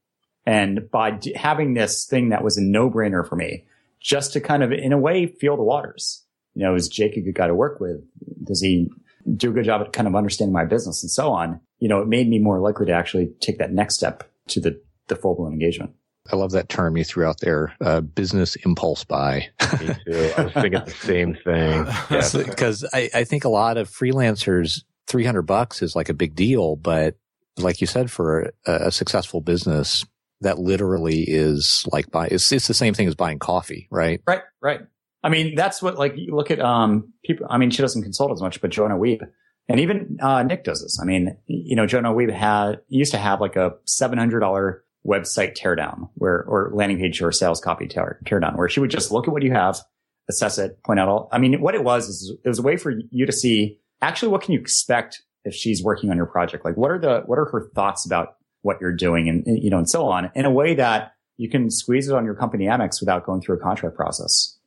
[0.46, 3.66] And by d- having this thing that was a no brainer for me,
[4.00, 6.26] just to kind of, in a way, feel the waters.
[6.56, 7.98] You know, is Jake a good guy to work with?
[8.44, 8.90] Does he
[9.36, 11.60] do a good job at kind of understanding my business and so on?
[11.80, 14.82] You know, it made me more likely to actually take that next step to the,
[15.08, 15.92] the full blown engagement.
[16.32, 19.50] I love that term you threw out there, uh, business impulse buy.
[19.80, 20.32] Me too.
[20.38, 21.88] I was thinking the same thing.
[22.46, 26.76] Because I, I think a lot of freelancers, 300 bucks is like a big deal,
[26.76, 27.16] but
[27.58, 30.06] like you said, for a, a successful business,
[30.42, 32.28] that literally is like buy.
[32.28, 34.22] It's, it's the same thing as buying coffee, right?
[34.28, 34.82] Right, right.
[35.24, 37.48] I mean, that's what like you look at um people.
[37.50, 39.28] I mean, she doesn't consult as much, but Joanna Wiebe,
[39.68, 41.00] and even uh, Nick does this.
[41.02, 44.84] I mean, you know, Joanna Wiebe had used to have like a seven hundred dollar
[45.06, 49.12] website teardown where or landing page or sales copy tear, teardown where she would just
[49.12, 49.80] look at what you have,
[50.30, 51.30] assess it, point out all.
[51.32, 54.30] I mean, what it was is it was a way for you to see actually
[54.30, 56.66] what can you expect if she's working on your project.
[56.66, 59.78] Like, what are the what are her thoughts about what you're doing and, you know,
[59.78, 63.00] and so on in a way that you can squeeze it on your company Amex
[63.00, 64.58] without going through a contract process.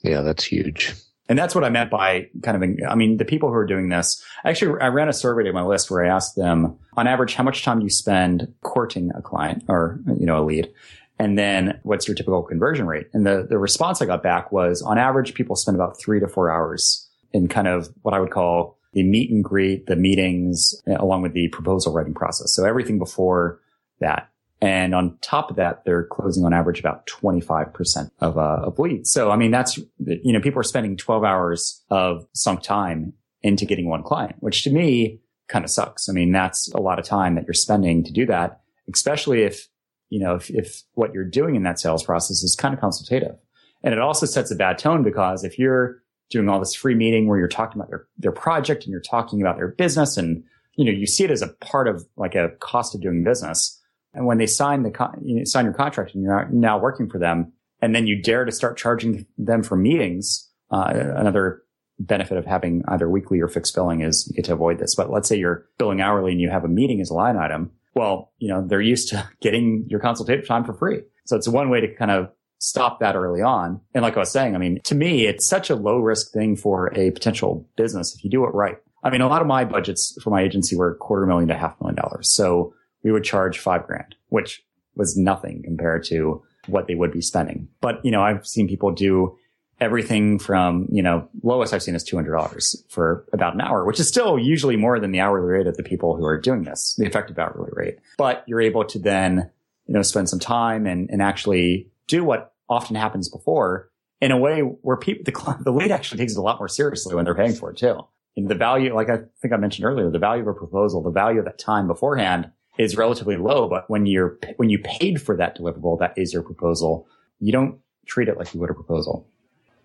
[0.00, 0.94] Yeah, that's huge.
[1.28, 3.88] And that's what I meant by kind of, I mean, the people who are doing
[3.88, 7.34] this, actually, I ran a survey to my list where I asked them on average,
[7.34, 10.72] how much time do you spend courting a client or, you know, a lead?
[11.18, 13.08] And then what's your typical conversion rate?
[13.12, 16.28] And the, the response I got back was on average, people spend about three to
[16.28, 20.74] four hours in kind of what I would call the meet and greet, the meetings,
[20.86, 22.54] along with the proposal writing process.
[22.54, 23.60] So everything before
[24.00, 24.30] that.
[24.66, 29.12] And on top of that, they're closing on average about 25% of, uh, of leads.
[29.12, 33.64] So, I mean, that's, you know, people are spending 12 hours of sunk time into
[33.64, 36.08] getting one client, which to me kind of sucks.
[36.08, 38.60] I mean, that's a lot of time that you're spending to do that,
[38.92, 39.68] especially if,
[40.08, 43.36] you know, if, if what you're doing in that sales process is kind of consultative.
[43.84, 47.28] And it also sets a bad tone because if you're doing all this free meeting
[47.28, 50.42] where you're talking about their, their project and you're talking about their business and,
[50.74, 53.80] you know, you see it as a part of like a cost of doing business.
[54.16, 57.18] And when they sign the, con- you sign your contract and you're now working for
[57.18, 61.62] them and then you dare to start charging them for meetings, uh, another
[61.98, 64.94] benefit of having either weekly or fixed billing is you get to avoid this.
[64.94, 67.70] But let's say you're billing hourly and you have a meeting as a line item.
[67.94, 71.02] Well, you know, they're used to getting your consultative time for free.
[71.26, 73.80] So it's one way to kind of stop that early on.
[73.94, 76.56] And like I was saying, I mean, to me, it's such a low risk thing
[76.56, 78.78] for a potential business if you do it right.
[79.02, 81.78] I mean, a lot of my budgets for my agency were quarter million to half
[81.80, 82.32] million dollars.
[82.32, 82.74] So
[83.06, 84.64] we would charge five grand, which
[84.96, 87.68] was nothing compared to what they would be spending.
[87.80, 89.38] But, you know, I've seen people do
[89.78, 94.08] everything from, you know, lowest I've seen is $200 for about an hour, which is
[94.08, 97.06] still usually more than the hourly rate of the people who are doing this, the
[97.06, 98.00] effective hourly rate.
[98.18, 99.52] But you're able to then,
[99.86, 103.88] you know, spend some time and, and actually do what often happens before
[104.20, 107.14] in a way where people, the, the lead actually takes it a lot more seriously
[107.14, 108.00] when they're paying for it too.
[108.36, 111.12] And the value, like I think I mentioned earlier, the value of a proposal, the
[111.12, 113.68] value of that time beforehand is relatively low.
[113.68, 117.06] But when you're, when you paid for that deliverable, that is your proposal.
[117.40, 119.26] You don't treat it like you would a proposal.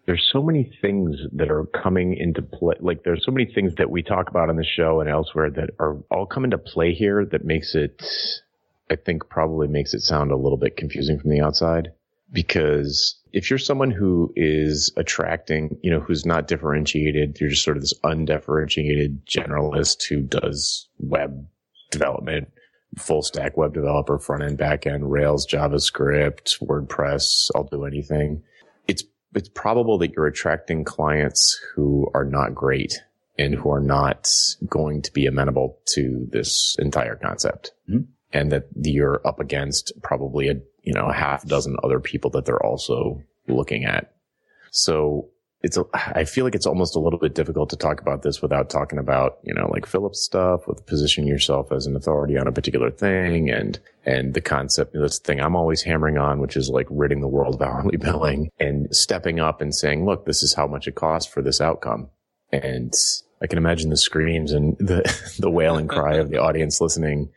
[0.05, 2.75] There's so many things that are coming into play.
[2.79, 5.69] Like there's so many things that we talk about on the show and elsewhere that
[5.79, 8.03] are all come into play here that makes it,
[8.89, 11.93] I think probably makes it sound a little bit confusing from the outside
[12.31, 17.77] because if you're someone who is attracting, you know, who's not differentiated, you're just sort
[17.77, 21.45] of this undifferentiated generalist who does web
[21.91, 22.51] development,
[22.97, 28.43] full stack web developer, front end, back end, Rails, JavaScript, WordPress, I'll do anything.
[28.87, 33.01] It's, it's probable that you're attracting clients who are not great
[33.39, 34.29] and who are not
[34.67, 37.71] going to be amenable to this entire concept.
[37.89, 38.07] Mhm.
[38.33, 42.45] And that you're up against probably a, you know, a half dozen other people that
[42.45, 44.13] they're also looking at.
[44.71, 45.29] So
[45.63, 48.41] it's, a, I feel like it's almost a little bit difficult to talk about this
[48.41, 52.47] without talking about, you know, like Philip's stuff with positioning yourself as an authority on
[52.47, 56.57] a particular thing and, and the concept of this thing I'm always hammering on, which
[56.57, 60.41] is like ridding the world of hourly billing and stepping up and saying, look, this
[60.41, 62.09] is how much it costs for this outcome.
[62.51, 62.93] And
[63.41, 65.03] I can imagine the screams and the,
[65.39, 67.29] the wailing cry of the audience listening.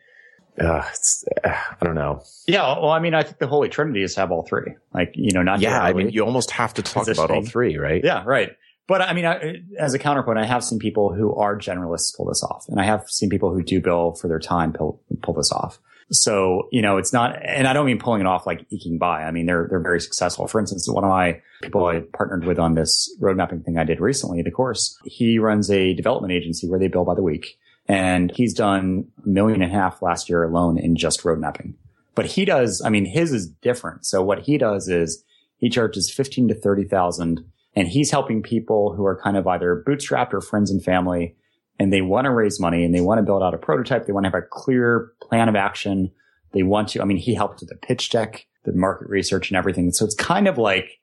[0.59, 2.23] Uh, it's, uh, I don't know.
[2.47, 2.61] Yeah.
[2.79, 4.75] Well, I mean, I think the Holy Trinity is have all three.
[4.93, 5.81] Like, you know, not Yeah.
[5.81, 8.01] I mean, you almost have to talk about all three, right?
[8.03, 8.51] Yeah, right.
[8.87, 12.27] But I mean, I, as a counterpoint, I have seen people who are generalists pull
[12.27, 15.33] this off, and I have seen people who do bill for their time pull, pull
[15.33, 15.79] this off.
[16.11, 19.23] So you know, it's not, and I don't mean pulling it off like eking by.
[19.23, 20.45] I mean, they're they're very successful.
[20.47, 23.85] For instance, one of my people I partnered with on this road mapping thing I
[23.85, 27.57] did recently, the course, he runs a development agency where they bill by the week,
[27.87, 31.75] and he's done a million and a half last year alone in just road mapping.
[32.15, 34.05] But he does, I mean, his is different.
[34.05, 35.23] So what he does is
[35.57, 39.83] he charges fifteen to thirty thousand and he's helping people who are kind of either
[39.85, 41.35] bootstrapped or friends and family.
[41.77, 44.05] And they want to raise money and they want to build out a prototype.
[44.05, 46.11] They want to have a clear plan of action.
[46.53, 49.57] They want to i mean he helped with the pitch deck the market research and
[49.57, 49.91] everything.
[49.91, 50.99] So it's kind of like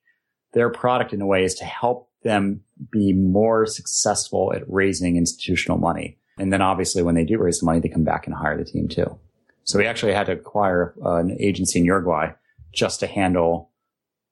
[0.53, 5.79] their product in a way is to help them be more successful at raising institutional
[5.79, 8.57] money and then obviously when they do raise the money they come back and hire
[8.57, 9.09] the team too
[9.65, 12.27] so we actually had to acquire uh, an agency in uruguay
[12.73, 13.71] just to handle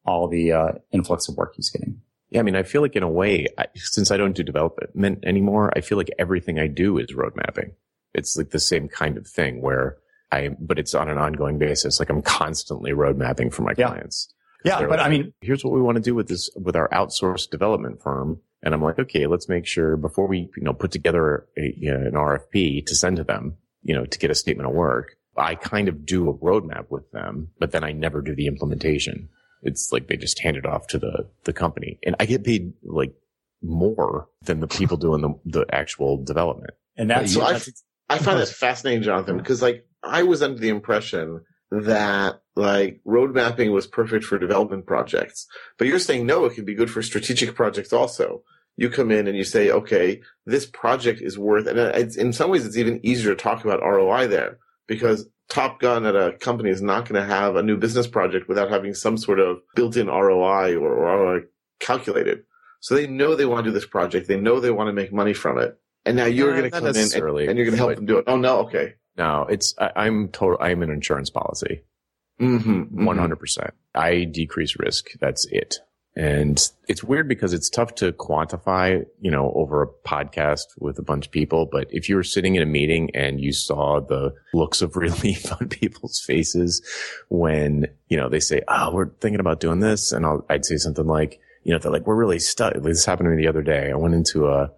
[0.05, 2.01] all the uh, influx of work he's getting
[2.31, 5.25] Yeah, I mean, I feel like in a way, I, since I don't do development
[5.25, 7.73] anymore, I feel like everything I do is road mapping.
[8.15, 9.97] It's like the same kind of thing where
[10.33, 11.99] I, but it's on an ongoing basis.
[12.01, 13.89] Like I'm constantly road mapping for my Yeah.
[13.89, 14.33] clients.
[14.65, 16.89] yeah but like, i mean here's what we want to do with this, with our
[16.91, 18.41] outsourced development firm.
[18.63, 21.91] And I'm like, okay, let's make sure before we, you know, put together a, you
[21.93, 25.17] know, an RFP to send to them, you know, to get a statement of work.
[25.37, 29.29] I kind of do a roadmap with them, but then I never do the implementation.
[29.63, 32.73] It's like they just hand it off to the, the company and I get paid
[32.83, 33.15] like
[33.63, 36.73] more than the people doing the, the actual development.
[36.97, 40.59] and that's, So I- that's I find that fascinating, Jonathan, because like I was under
[40.59, 45.47] the impression that like road mapping was perfect for development projects,
[45.79, 48.43] but you're saying no, it can be good for strategic projects also.
[48.77, 52.51] You come in and you say, okay, this project is worth, and it's, in some
[52.51, 56.71] ways it's even easier to talk about ROI there because Top Gun at a company
[56.71, 60.07] is not going to have a new business project without having some sort of built-in
[60.07, 61.41] ROI or, or ROI
[61.81, 62.45] calculated.
[62.81, 64.29] So they know they want to do this project.
[64.29, 65.79] They know they want to make money from it.
[66.07, 67.13] And now you're Yeah, going to come in and,
[67.51, 68.25] and you're going to help them do it.
[68.27, 68.95] Oh no, okay.
[69.17, 71.83] No, it's, I, I'm total, I'm an insurance policy.
[72.41, 73.05] Mm-hmm.
[73.05, 73.75] One hundred percent.
[73.95, 75.11] I decrease risk.
[75.21, 75.77] That's it.
[76.17, 81.03] And it's weird because it's tough to quantify, you know, over a podcast with a
[81.03, 81.67] bunch of people.
[81.71, 85.53] But if you were sitting in a meeting and you saw the looks of relief
[85.53, 86.83] on people's faces
[87.29, 90.11] when, you know, they say, Oh, we're thinking about doing this.
[90.11, 92.75] And I'll, I'd say something like, you know, they're like, we're really stuck.
[92.75, 93.93] This happened to me the other day.
[93.93, 94.71] I went into a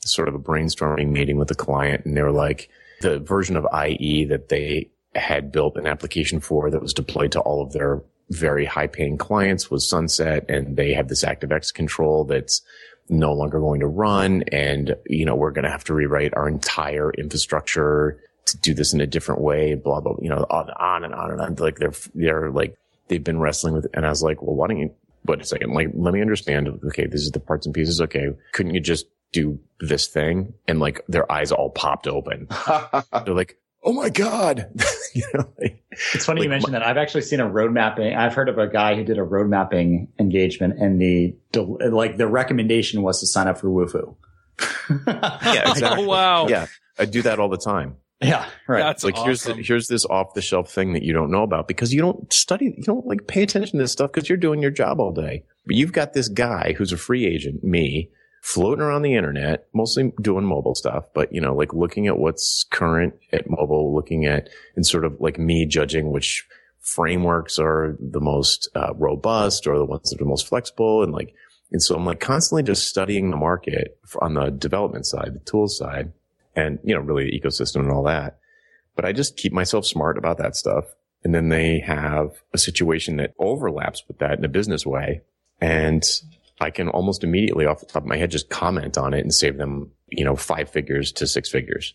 [0.00, 2.70] sort of a brainstorming meeting with a client and they were like,
[3.00, 7.40] the version of IE that they had built an application for that was deployed to
[7.40, 12.24] all of their very high paying clients was sunset and they have this ActiveX control
[12.24, 12.62] that's
[13.08, 14.44] no longer going to run.
[14.52, 18.92] And, you know, we're going to have to rewrite our entire infrastructure to do this
[18.92, 21.54] in a different way, blah, blah, you know, on, and on and on.
[21.56, 22.76] Like they're, they're like,
[23.08, 24.94] they've been wrestling with, and I was like, well, why don't you,
[25.26, 26.68] wait a second, like, let me understand.
[26.86, 27.06] Okay.
[27.06, 28.00] This is the parts and pieces.
[28.00, 28.28] Okay.
[28.52, 30.54] Couldn't you just do this thing?
[30.68, 32.48] And like their eyes all popped open.
[33.24, 34.68] They're like, oh my God.
[35.14, 35.82] you know, like,
[36.14, 36.86] It's funny you Like, mentioned that.
[36.86, 38.14] I've actually seen a road mapping.
[38.14, 41.34] I've heard of a guy who did a road mapping engagement, and the
[41.90, 44.14] like the recommendation was to sign up for Wufoo.
[45.06, 46.04] Yeah, exactly.
[46.04, 46.48] Oh, wow.
[46.48, 46.66] yeah,
[46.98, 47.96] I do that all the time.
[48.20, 48.80] yeah, right.
[48.80, 51.42] That's It's like here's the, here's this off the shelf thing that you don't know
[51.42, 54.36] about because you don't study, you don't like pay attention to this stuff because you're
[54.36, 55.44] doing your job all day.
[55.66, 58.10] But you've got this guy who's a free agent, me,
[58.40, 62.64] floating around the internet, mostly doing mobile stuff, but you know, like looking at what's
[62.70, 66.46] current at mobile, looking at and sort of like me judging which
[66.78, 71.34] frameworks are the most uh, robust or the ones that are most flexible and like
[71.72, 75.78] and so I'm like constantly just studying the market on the development side, the tools
[75.78, 76.12] side,
[76.56, 78.38] and you know, really the ecosystem and all that.
[78.96, 80.84] But I just keep myself smart about that stuff.
[81.22, 85.20] And then they have a situation that overlaps with that in a business way.
[85.60, 86.02] And
[86.60, 89.32] I can almost immediately off the top of my head just comment on it and
[89.32, 91.94] save them, you know, five figures to six figures.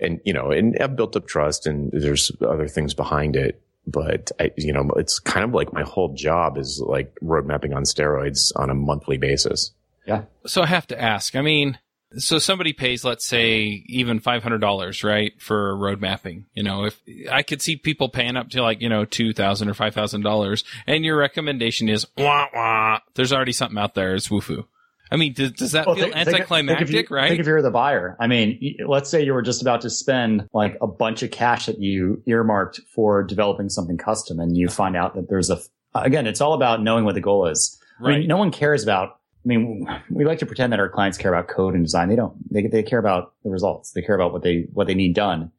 [0.00, 3.62] And, you know, and I've built up trust and there's other things behind it.
[3.86, 7.72] But I, you know, it's kind of like my whole job is like road mapping
[7.72, 9.72] on steroids on a monthly basis.
[10.06, 10.22] Yeah.
[10.46, 11.36] So I have to ask.
[11.36, 11.78] I mean,
[12.18, 16.46] So somebody pays, let's say, even five hundred dollars, right, for road mapping.
[16.54, 17.00] You know, if
[17.30, 20.22] I could see people paying up to like you know two thousand or five thousand
[20.22, 23.00] dollars, and your recommendation is wah wah.
[23.14, 24.14] There's already something out there.
[24.14, 24.66] It's Wufoo.
[25.10, 27.28] I mean, does, does that Well, feel think- anticlimactic, think if you, right?
[27.28, 28.16] Think if you're the buyer.
[28.18, 31.66] I mean, let's say you were just about to spend like a bunch of cash
[31.66, 35.58] that you earmarked for developing something custom, and you find out that there's a.
[35.94, 37.80] Again, it's all about knowing what the goal is.
[38.04, 39.18] I mean, no one cares about.
[39.46, 42.08] I mean, we like to pretend that our clients care about code and design.
[42.08, 42.34] They don't.
[42.52, 43.92] They they care about the results.
[43.92, 45.52] They care about what they what they need done.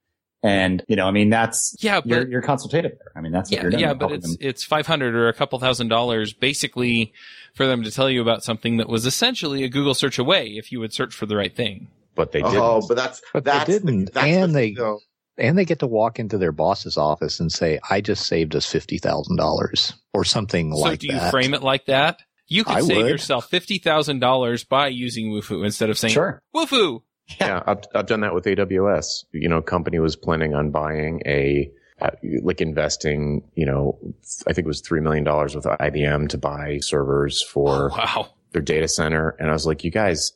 [0.44, 3.12] And you know, I mean, that's yeah, but you're, you're consultative there.
[3.16, 3.82] I mean, that's what yeah, you're doing.
[3.84, 4.38] yeah, but it's them.
[4.42, 7.14] it's five hundred or a couple thousand dollars, basically,
[7.56, 10.70] for them to tell you about something that was essentially a Google search away if
[10.72, 11.88] you would search for the right thing.
[12.14, 12.64] But they oh, didn't.
[12.64, 15.00] Oh, but that's But they that's the- didn't, that's and thing, they- though.
[15.38, 18.70] and they get to walk into their boss's office and say, "I just saved us
[18.70, 21.08] fifty thousand dollars" or something so like that.
[21.08, 22.20] So, do you frame it like that?
[22.48, 23.10] You could I save would.
[23.10, 26.42] yourself fifty thousand dollars by using Wufoo instead of saying sure.
[26.56, 27.02] Wufoo.
[27.42, 29.26] Yeah, I've, I've done that with AWS.
[29.34, 31.70] You know, company was planning on buying a,
[32.02, 34.00] uh, like investing, you know,
[34.48, 38.30] I think it was $3 million with IBM to buy servers for Wow.
[38.54, 39.36] their data center.
[39.40, 40.32] And I was like, you guys,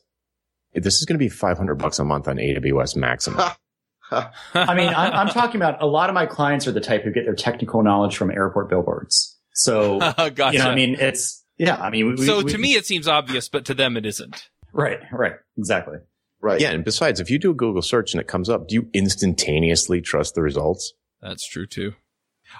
[0.74, 3.40] this is going to be 500 bucks a month on AWS maximum.
[4.10, 7.10] I mean, I'm, I'm talking about a lot of my clients are the type who
[7.10, 9.38] get their technical knowledge from airport billboards.
[9.54, 9.98] So
[10.34, 10.52] gotcha.
[10.52, 11.76] you know, I mean, it's yeah.
[11.76, 14.48] I mean, we, so we- to me, it seems obvious, but to them, it isn't.
[14.72, 15.98] right, right, exactly.
[16.40, 16.60] right.
[16.60, 16.70] yeah.
[16.70, 20.00] And besides, if you do a Google search and it comes up, do you instantaneously
[20.00, 20.92] trust the results?
[21.20, 21.94] That's true too.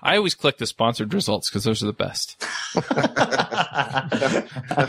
[0.03, 2.43] I always click the sponsored results because those are the best.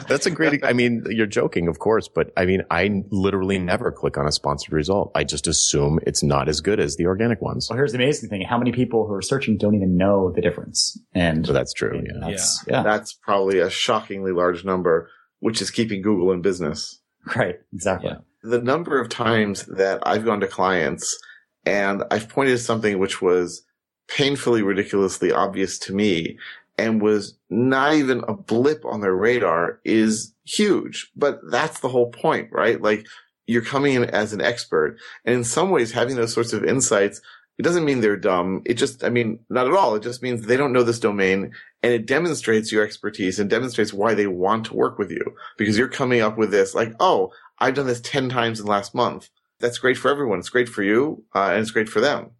[0.08, 3.92] That's a great, I mean, you're joking, of course, but I mean, I literally never
[3.92, 5.12] click on a sponsored result.
[5.16, 7.68] I just assume it's not as good as the organic ones.
[7.70, 10.42] well, here's the amazing thing: how many people who are searching don't even know the
[10.42, 11.00] difference?
[11.14, 12.02] And So that's true.
[12.06, 12.14] Yeah.
[12.22, 17.00] that's, yeah, That's probably a shockingly large number, which is keeping Google in business.
[17.36, 18.10] right, exactly.
[18.12, 18.18] Yeah.
[18.44, 21.18] the number of times that I've gone to clients
[21.66, 23.64] and I've pointed to something which was
[24.08, 26.38] painfully ridiculously obvious to me
[26.78, 31.12] and was not even a blip on their radar is huge.
[31.16, 32.82] But that's the whole point, right?
[32.82, 33.06] Like
[33.46, 37.22] you're coming in as an expert and in some ways having those sorts of insights,
[37.60, 38.64] it doesn't mean they're dumb.
[38.66, 39.94] It just, I mean, not at all.
[39.96, 41.52] It just means they don't know this domain
[41.84, 45.78] and it demonstrates your expertise and demonstrates why they want to work with you because
[45.78, 48.96] you're coming up with this like, oh, I've done this 10 times in the last
[48.96, 49.30] month.
[49.60, 50.40] That's great for everyone.
[50.40, 52.32] It's great for you, uh, and it's great for them.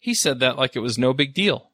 [0.00, 1.70] He said that like it was no big deal.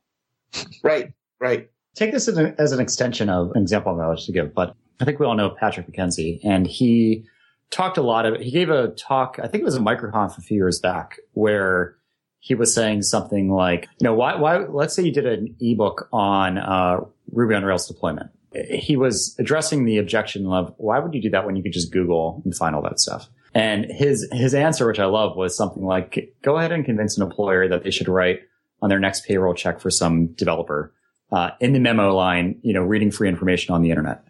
[0.83, 1.70] Right, right.
[1.95, 4.77] Take this as an, as an extension of an example of knowledge to give, but
[5.01, 7.24] I think we all know Patrick McKenzie, and he
[7.70, 8.41] talked a lot of.
[8.41, 11.97] He gave a talk, I think it was a MicroConf a few years back, where
[12.41, 14.59] he was saying something like, you know, why, why?
[14.59, 17.01] Let's say you did an ebook on uh,
[17.33, 18.31] Ruby on Rails deployment.
[18.70, 21.93] He was addressing the objection of why would you do that when you could just
[21.93, 23.29] Google and find all that stuff.
[23.59, 27.23] And his his answer, which I love, was something like, "Go ahead and convince an
[27.23, 28.41] employer that they should write
[28.83, 30.93] on their next payroll check for some developer."
[31.33, 34.23] uh, in the memo line, you know, reading free information on the internet.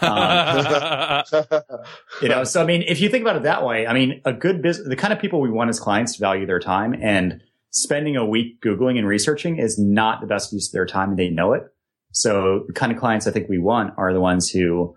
[2.22, 4.32] You know, so I mean, if you think about it that way, I mean, a
[4.32, 7.40] good business, the kind of people we want as clients to value their time and
[7.70, 11.18] spending a week Googling and researching is not the best use of their time and
[11.18, 11.64] they know it.
[12.12, 14.96] So the kind of clients I think we want are the ones who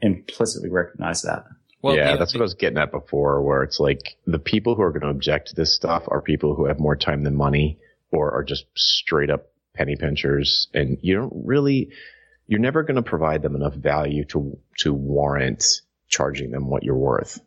[0.00, 1.44] implicitly recognize that.
[1.82, 4.82] Well, yeah, that's what I was getting at before, where it's like the people who
[4.82, 7.78] are going to object to this stuff are people who have more time than money
[8.10, 10.68] or are just straight up penny pinchers.
[10.74, 11.90] And you don't really,
[12.46, 15.64] you're never going to provide them enough value to, to warrant
[16.08, 17.40] charging them what you're worth.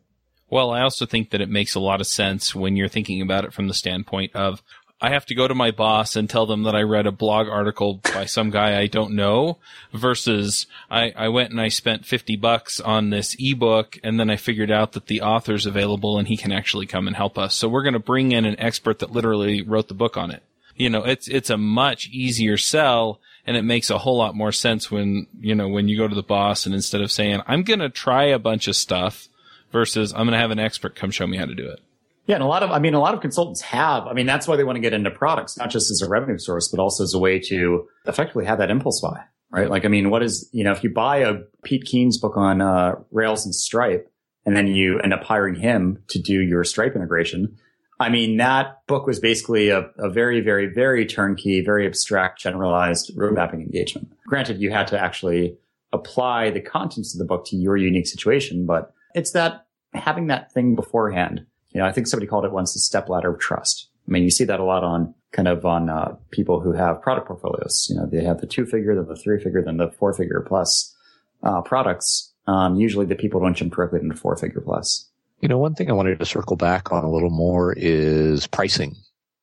[0.50, 3.44] Well, I also think that it makes a lot of sense when you're thinking about
[3.44, 4.62] it from the standpoint of
[5.00, 7.48] I have to go to my boss and tell them that I read a blog
[7.48, 9.58] article by some guy I don't know
[9.92, 14.36] versus I, I went and I spent 50 bucks on this ebook and then I
[14.36, 17.54] figured out that the author's available and he can actually come and help us.
[17.54, 20.42] So we're going to bring in an expert that literally wrote the book on it.
[20.76, 24.52] You know, it's, it's a much easier sell and it makes a whole lot more
[24.52, 27.62] sense when, you know, when you go to the boss and instead of saying, I'm
[27.62, 29.28] going to try a bunch of stuff,
[29.74, 31.80] versus I'm going to have an expert come show me how to do it.
[32.26, 34.48] Yeah, and a lot of, I mean, a lot of consultants have, I mean, that's
[34.48, 37.04] why they want to get into products, not just as a revenue source, but also
[37.04, 39.68] as a way to effectively have that impulse buy, right?
[39.68, 42.62] Like, I mean, what is, you know, if you buy a Pete Keen's book on
[42.62, 44.10] uh, Rails and Stripe,
[44.46, 47.58] and then you end up hiring him to do your Stripe integration,
[48.00, 53.12] I mean, that book was basically a, a very, very, very turnkey, very abstract, generalized
[53.16, 54.12] road mapping engagement.
[54.26, 55.56] Granted, you had to actually
[55.92, 60.52] apply the contents of the book to your unique situation, but it's that having that
[60.52, 61.46] thing beforehand.
[61.74, 63.88] You know, I think somebody called it once the step ladder of trust.
[64.08, 67.02] I mean, you see that a lot on kind of on uh, people who have
[67.02, 67.88] product portfolios.
[67.90, 70.44] You know, they have the two figure, then the three figure, then the four figure
[70.46, 70.94] plus
[71.42, 72.32] uh, products.
[72.46, 75.08] Um, usually the people don't jump directly into four figure plus.
[75.40, 78.94] You know, one thing I wanted to circle back on a little more is pricing.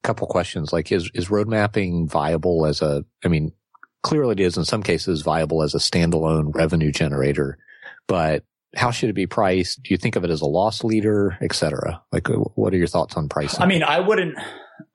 [0.04, 3.52] A couple questions like is is road mapping viable as a I mean,
[4.02, 7.58] clearly it is in some cases viable as a standalone revenue generator,
[8.08, 9.84] but how should it be priced?
[9.84, 12.02] Do you think of it as a loss leader, et cetera?
[12.12, 13.62] Like, uh, what are your thoughts on pricing?
[13.62, 14.38] I mean, I wouldn't,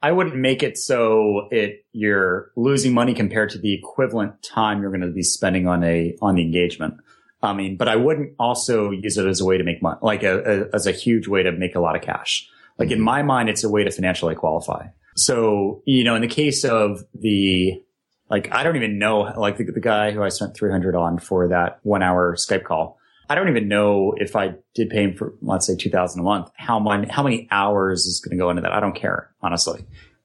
[0.02, 4.90] I wouldn't make it so it you're losing money compared to the equivalent time you're
[4.90, 6.94] going to be spending on a on the engagement.
[7.42, 10.22] I mean, but I wouldn't also use it as a way to make money, like
[10.22, 12.48] a, a, as a huge way to make a lot of cash.
[12.78, 13.04] Like in mm-hmm.
[13.04, 14.88] my mind, it's a way to financially qualify.
[15.16, 17.82] So, you know, in the case of the,
[18.28, 21.48] like, I don't even know, like the, the guy who I spent 300 on for
[21.48, 22.98] that one hour Skype call.
[23.28, 26.50] I don't even know if I did pay him for, let's say 2000 a month,
[26.56, 28.72] how many, how many hours is going to go into that.
[28.72, 29.84] I don't care, honestly.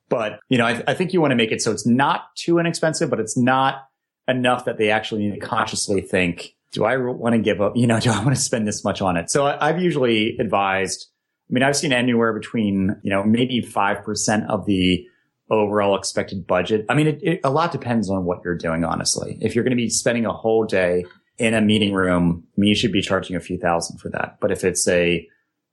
[0.09, 2.59] But, you know, I, I think you want to make it so it's not too
[2.59, 3.87] inexpensive, but it's not
[4.27, 7.73] enough that they actually need to consciously think, do I want to give up?
[7.75, 9.31] You know, do I want to spend this much on it?
[9.31, 11.07] So I, I've usually advised,
[11.49, 15.05] I mean, I've seen anywhere between, you know, maybe 5% of the
[15.49, 16.85] overall expected budget.
[16.87, 19.37] I mean, it, it, a lot depends on what you're doing, honestly.
[19.41, 21.05] If you're going to be spending a whole day
[21.41, 24.37] in a meeting room, I mean, you should be charging a few thousand for that.
[24.39, 25.27] But if it's a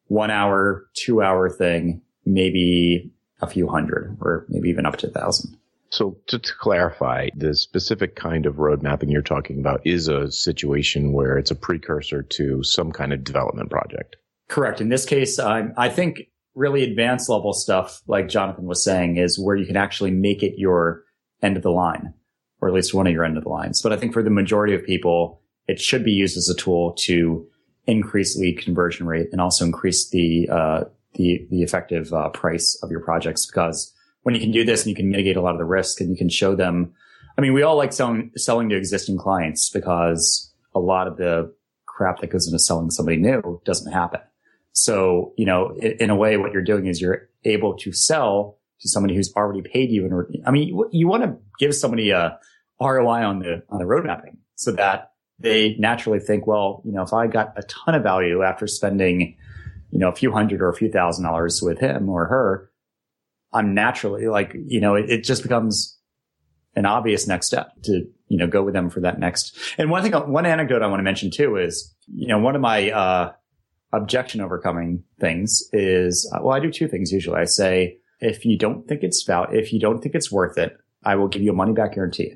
[0.06, 3.12] one hour, two hour thing, maybe
[3.42, 5.56] a few hundred or maybe even up to a thousand.
[5.90, 10.30] So to, to, clarify, the specific kind of road mapping you're talking about is a
[10.30, 14.16] situation where it's a precursor to some kind of development project.
[14.48, 14.80] Correct.
[14.80, 19.38] In this case, um, I think really advanced level stuff, like Jonathan was saying, is
[19.38, 21.04] where you can actually make it your
[21.42, 22.14] end of the line,
[22.60, 23.80] or at least one of your end of the lines.
[23.82, 26.92] But I think for the majority of people, it should be used as a tool
[27.04, 27.46] to
[27.86, 32.90] increase lead conversion rate and also increase the uh, the the effective uh, price of
[32.90, 35.58] your projects because when you can do this and you can mitigate a lot of
[35.58, 36.92] the risk and you can show them.
[37.36, 41.54] I mean, we all like selling, selling to existing clients because a lot of the
[41.86, 44.20] crap that goes into selling somebody new doesn't happen.
[44.72, 48.88] So, you know, in, a way, what you're doing is you're able to sell to
[48.88, 50.04] somebody who's already paid you.
[50.04, 52.38] And I mean, you, you want to give somebody a
[52.80, 57.02] ROI on the, on the road mapping so that they naturally think, well, you know,
[57.02, 59.36] if I got a ton of value after spending,
[59.90, 62.70] you know, a few hundred or a few thousand dollars with him or her,
[63.52, 65.98] I'm naturally like, you know, it, it, just becomes
[66.74, 69.56] an obvious next step to, you know, go with them for that next.
[69.78, 72.60] And one thing, one anecdote I want to mention too is, you know, one of
[72.60, 73.32] my, uh,
[73.92, 77.40] objection overcoming things is, uh, well, I do two things usually.
[77.40, 80.76] I say, if you don't think it's val, if you don't think it's worth it,
[81.04, 82.34] I will give you a money back guarantee.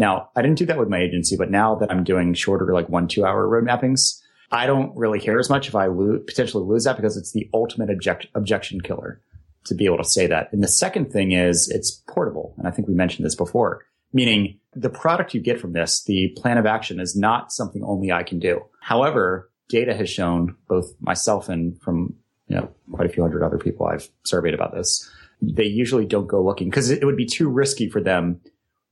[0.00, 2.88] Now, I didn't do that with my agency, but now that I'm doing shorter, like
[2.88, 4.18] one, two hour road mappings,
[4.50, 5.88] I don't really care as much if I
[6.26, 9.20] potentially lose that because it's the ultimate object, objection killer
[9.66, 10.50] to be able to say that.
[10.54, 12.54] And the second thing is it's portable.
[12.56, 13.84] And I think we mentioned this before,
[14.14, 18.10] meaning the product you get from this, the plan of action is not something only
[18.10, 18.62] I can do.
[18.80, 22.14] However, data has shown both myself and from,
[22.48, 25.06] you know, quite a few hundred other people I've surveyed about this.
[25.42, 28.40] They usually don't go looking because it would be too risky for them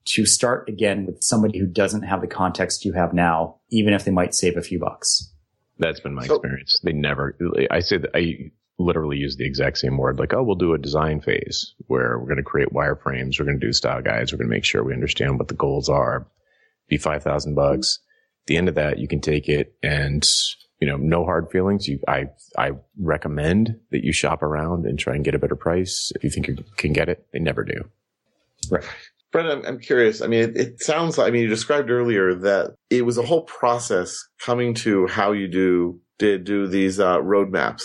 [0.08, 4.04] to start again with somebody who doesn't have the context you have now, even if
[4.04, 5.32] they might save a few bucks.
[5.78, 6.80] That's been my so, experience.
[6.82, 7.36] They never,
[7.70, 10.18] I say that I, literally use the exact same word.
[10.18, 13.38] Like, oh, we'll do a design phase where we're going to create wireframes.
[13.38, 14.32] We're going to do style guides.
[14.32, 16.26] We're going to make sure we understand what the goals are.
[16.88, 17.98] Be 5,000 bucks.
[18.44, 20.26] At the end of that, you can take it and,
[20.80, 21.88] you know, no hard feelings.
[21.88, 26.12] You, I, I recommend that you shop around and try and get a better price.
[26.14, 27.90] If you think you can get it, they never do.
[28.70, 28.84] Right.
[29.30, 30.22] Brett, I'm, I'm curious.
[30.22, 33.22] I mean, it, it sounds like, I mean, you described earlier that it was a
[33.22, 37.82] whole process coming to how you do, did do these, uh, roadmaps.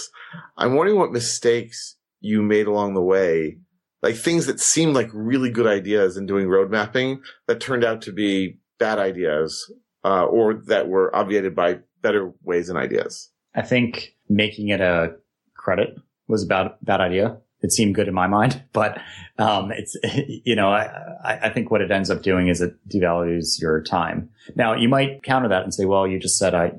[0.57, 3.57] I'm wondering what mistakes you made along the way,
[4.01, 8.01] like things that seemed like really good ideas in doing road mapping that turned out
[8.03, 9.71] to be bad ideas,
[10.05, 13.29] uh, or that were obviated by better ways and ideas.
[13.55, 15.15] I think making it a
[15.55, 15.95] credit
[16.27, 18.99] was a bad, bad idea it seemed good in my mind, but
[19.39, 19.97] um, it's
[20.45, 24.29] you know I, I think what it ends up doing is it devalues your time.
[24.55, 26.73] Now you might counter that and say, well, you just said I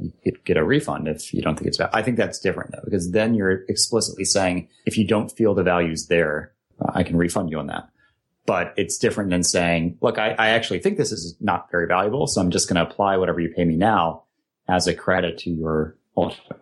[0.45, 1.95] get a refund if you don't think it's valid.
[1.95, 5.65] I think that's different though because then you're explicitly saying if you don't feel the
[5.65, 6.53] value's there,
[6.95, 7.89] I can refund you on that.
[8.47, 12.27] But it's different than saying, look, I, I actually think this is not very valuable,
[12.27, 14.25] so I'm just going to apply whatever you pay me now
[14.69, 15.97] as a credit to your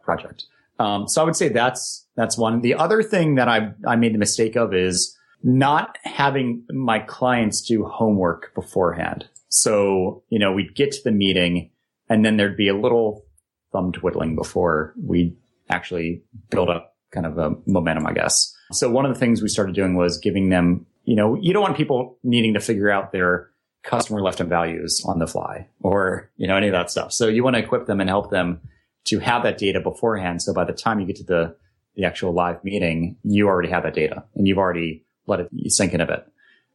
[0.02, 0.44] project.
[0.78, 2.60] Um, so I would say that's that's one.
[2.60, 7.62] The other thing that I I made the mistake of is not having my clients
[7.62, 9.28] do homework beforehand.
[9.48, 11.70] So you know we'd get to the meeting
[12.08, 13.24] and then there'd be a little
[13.72, 15.34] thumb twiddling before we
[15.70, 18.54] actually build up kind of a momentum, I guess.
[18.72, 21.62] So one of the things we started doing was giving them, you know, you don't
[21.62, 23.50] want people needing to figure out their
[23.82, 27.12] customer lifetime values on the fly or, you know, any of that stuff.
[27.12, 28.60] So you want to equip them and help them
[29.04, 30.42] to have that data beforehand.
[30.42, 31.56] So by the time you get to the
[31.94, 35.92] the actual live meeting, you already have that data and you've already let it sink
[35.92, 36.26] in a bit.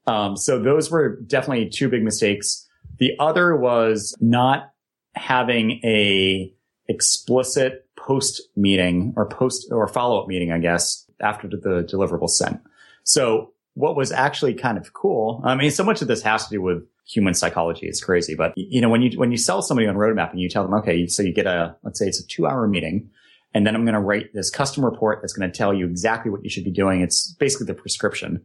[0.06, 2.68] Um, so those were definitely two big mistakes.
[3.00, 4.72] The other was not
[5.16, 6.54] having a
[6.88, 12.62] explicit post meeting or post or follow up meeting, I guess, after the deliverable sent.
[13.04, 15.40] So what was actually kind of cool.
[15.46, 17.86] I mean, so much of this has to do with human psychology.
[17.86, 20.50] It's crazy, but you know, when you, when you sell somebody on roadmap and you
[20.50, 23.12] tell them, okay, so you get a, let's say it's a two hour meeting
[23.54, 26.32] and then I'm going to write this custom report that's going to tell you exactly
[26.32, 27.02] what you should be doing.
[27.02, 28.44] It's basically the prescription.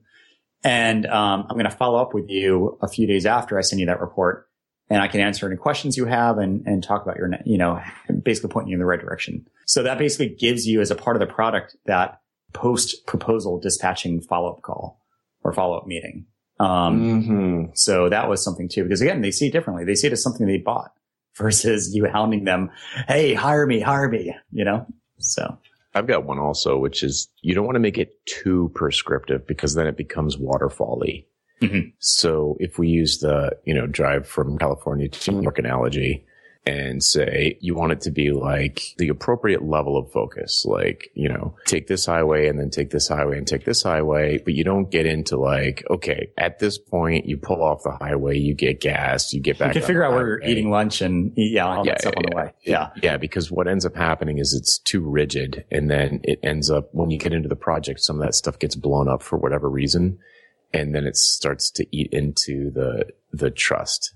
[0.64, 3.80] And, um, I'm going to follow up with you a few days after I send
[3.80, 4.48] you that report
[4.90, 7.80] and I can answer any questions you have and, and talk about your, you know,
[8.22, 9.46] basically pointing you in the right direction.
[9.64, 12.20] So that basically gives you as a part of the product that
[12.52, 15.01] post proposal dispatching follow up call
[15.44, 16.26] or follow up meeting.
[16.60, 17.64] Um, mm-hmm.
[17.74, 19.84] so that was something too, because again, they see it differently.
[19.84, 20.92] They see it as something they bought
[21.36, 22.70] versus you hounding them.
[23.08, 24.86] Hey, hire me, hire me, you know?
[25.18, 25.58] So
[25.94, 29.74] I've got one also, which is you don't want to make it too prescriptive because
[29.74, 31.26] then it becomes waterfally.
[31.60, 31.90] Mm-hmm.
[31.98, 36.26] So if we use the, you know, drive from California to New York analogy,
[36.64, 40.64] and say you want it to be like the appropriate level of focus.
[40.64, 44.38] Like, you know, take this highway and then take this highway and take this highway,
[44.38, 48.38] but you don't get into like, okay, at this point you pull off the highway,
[48.38, 49.74] you get gas, you get back.
[49.74, 52.20] You can figure out where you're eating lunch and yeah, all yeah, that stuff yeah,
[52.20, 52.52] on the way.
[52.62, 52.90] Yeah.
[53.02, 53.16] Yeah.
[53.16, 55.64] Because what ends up happening is it's too rigid.
[55.72, 58.60] And then it ends up when you get into the project, some of that stuff
[58.60, 60.18] gets blown up for whatever reason.
[60.72, 64.14] And then it starts to eat into the, the trust.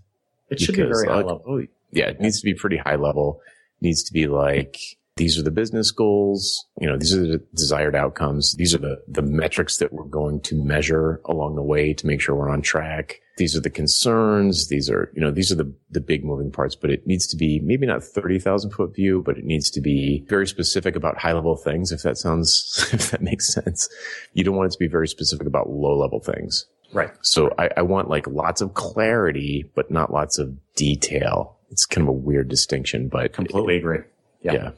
[0.49, 1.43] It should because, be very high level.
[1.45, 3.41] Oh, yeah, it needs to be pretty high level.
[3.80, 4.78] It needs to be like,
[5.16, 6.66] these are the business goals.
[6.78, 8.55] You know, these are the desired outcomes.
[8.55, 12.20] These are the, the metrics that we're going to measure along the way to make
[12.20, 13.20] sure we're on track.
[13.39, 14.68] These are the concerns.
[14.68, 17.37] These are, you know, these are the, the big moving parts, but it needs to
[17.37, 21.32] be maybe not 30,000 foot view, but it needs to be very specific about high
[21.32, 21.93] level things.
[21.93, 23.89] If that sounds, if that makes sense,
[24.34, 26.66] you don't want it to be very specific about low level things.
[26.93, 27.11] Right.
[27.22, 32.07] So I, I want like lots of clarity, but not lots of detail it's kind
[32.07, 34.01] of a weird distinction, but completely agree.
[34.43, 34.53] Yeah.
[34.53, 34.71] yeah.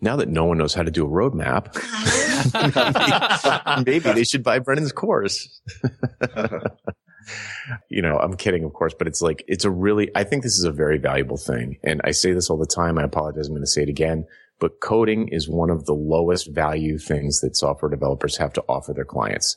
[0.00, 1.76] Now that no one knows how to do a roadmap,
[3.84, 5.60] maybe, maybe they should buy Brennan's course.
[7.88, 10.58] you know, I'm kidding, of course, but it's like, it's a really, I think this
[10.58, 11.78] is a very valuable thing.
[11.84, 12.98] And I say this all the time.
[12.98, 13.46] I apologize.
[13.46, 14.26] I'm going to say it again,
[14.58, 18.92] but coding is one of the lowest value things that software developers have to offer
[18.92, 19.56] their clients.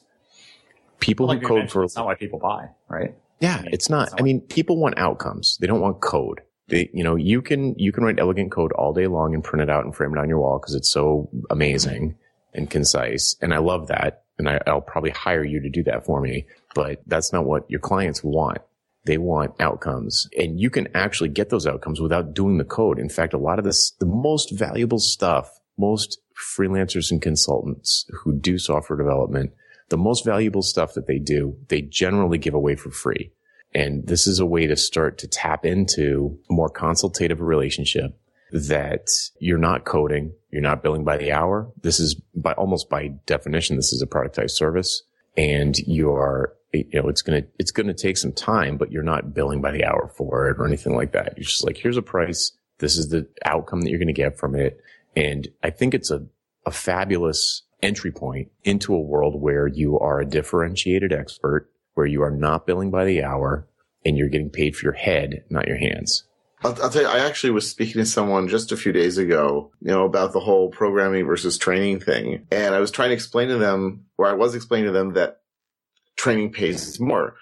[1.00, 3.16] People well, like who code for, it's not why people buy, right?
[3.40, 4.20] Yeah, it's not.
[4.20, 5.58] I mean, people want outcomes.
[5.60, 6.42] They don't want code.
[6.68, 9.62] They, you know, you can, you can write elegant code all day long and print
[9.62, 12.16] it out and frame it on your wall because it's so amazing
[12.54, 13.36] and concise.
[13.42, 14.24] And I love that.
[14.38, 17.70] And I, I'll probably hire you to do that for me, but that's not what
[17.70, 18.58] your clients want.
[19.06, 22.98] They want outcomes and you can actually get those outcomes without doing the code.
[22.98, 26.20] In fact, a lot of this, the most valuable stuff, most
[26.58, 29.52] freelancers and consultants who do software development
[29.90, 33.32] the most valuable stuff that they do, they generally give away for free.
[33.76, 38.18] And this is a way to start to tap into a more consultative relationship
[38.54, 39.10] that
[39.40, 41.70] you're not coding, you're not billing by the hour.
[41.82, 45.04] This is by almost by definition, this is a productized service
[45.36, 48.94] and you are, you know, it's going to, it's going to take some time, but
[48.94, 51.34] you're not billing by the hour for it or anything like that.
[51.36, 52.54] You're just like, here's a price.
[52.78, 54.80] This is the outcome that you're going to get from it.
[55.18, 56.26] And I think it's a,
[56.66, 62.22] a fabulous entry point into a world where you are a differentiated expert, where you
[62.22, 63.68] are not billing by the hour
[64.06, 66.24] and you're getting paid for your head, not your hands.
[66.64, 69.72] I'll, I'll, tell you, I actually was speaking to someone just a few days ago,
[69.82, 72.48] you know, about the whole programming versus training thing.
[72.52, 75.42] And I was trying to explain to them, or I was explaining to them that
[76.16, 77.36] training pays more.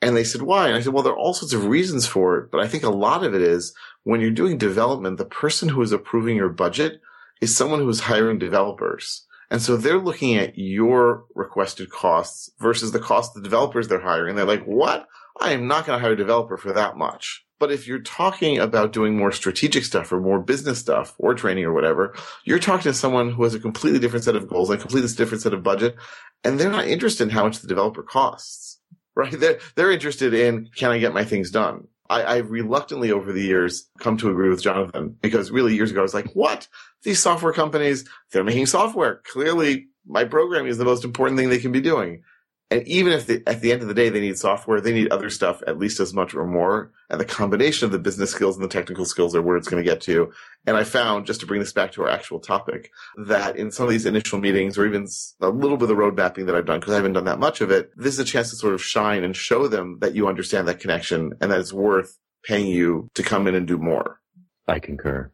[0.00, 0.68] And they said, why?
[0.68, 2.84] And I said, well, there are all sorts of reasons for it, but I think
[2.84, 6.48] a lot of it is when you're doing development, the person who is approving your
[6.48, 7.00] budget
[7.40, 9.26] is someone who is hiring developers.
[9.50, 14.00] And so they're looking at your requested costs versus the cost of the developers they're
[14.00, 14.36] hiring.
[14.36, 15.08] They're like, what?
[15.40, 17.44] I am not going to hire a developer for that much.
[17.58, 21.64] But if you're talking about doing more strategic stuff or more business stuff or training
[21.64, 24.78] or whatever, you're talking to someone who has a completely different set of goals and
[24.78, 25.96] a completely different set of budget.
[26.44, 28.80] And they're not interested in how much the developer costs,
[29.16, 29.38] right?
[29.38, 31.88] They're, they're interested in, can I get my things done?
[32.10, 36.00] I, I reluctantly over the years come to agree with Jonathan because really years ago
[36.00, 36.68] I was like, what?
[37.02, 39.22] These software companies, they're making software.
[39.24, 42.22] Clearly my programming is the most important thing they can be doing.
[42.70, 45.30] And even if at the end of the day they need software, they need other
[45.30, 46.92] stuff at least as much or more.
[47.08, 49.82] And the combination of the business skills and the technical skills are where it's going
[49.82, 50.30] to get to.
[50.66, 52.90] And I found, just to bring this back to our actual topic,
[53.24, 55.06] that in some of these initial meetings or even
[55.40, 57.38] a little bit of the road mapping that I've done, because I haven't done that
[57.38, 60.14] much of it, this is a chance to sort of shine and show them that
[60.14, 63.78] you understand that connection and that it's worth paying you to come in and do
[63.78, 64.20] more.
[64.66, 65.32] I concur.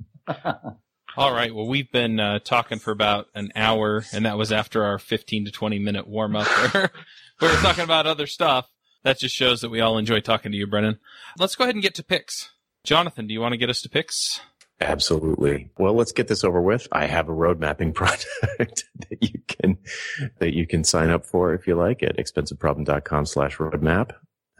[1.16, 1.54] All right.
[1.54, 5.46] Well, we've been uh, talking for about an hour, and that was after our 15
[5.46, 8.70] to 20 minute warm up we were talking about other stuff.
[9.02, 10.98] That just shows that we all enjoy talking to you, Brennan.
[11.38, 12.50] Let's go ahead and get to picks.
[12.84, 14.40] Jonathan, do you want to get us to picks?
[14.80, 15.70] Absolutely.
[15.78, 16.88] Well, let's get this over with.
[16.92, 19.78] I have a road mapping project that you can
[20.38, 24.12] that you can sign up for if you like at expensiveproblem.com slash roadmap.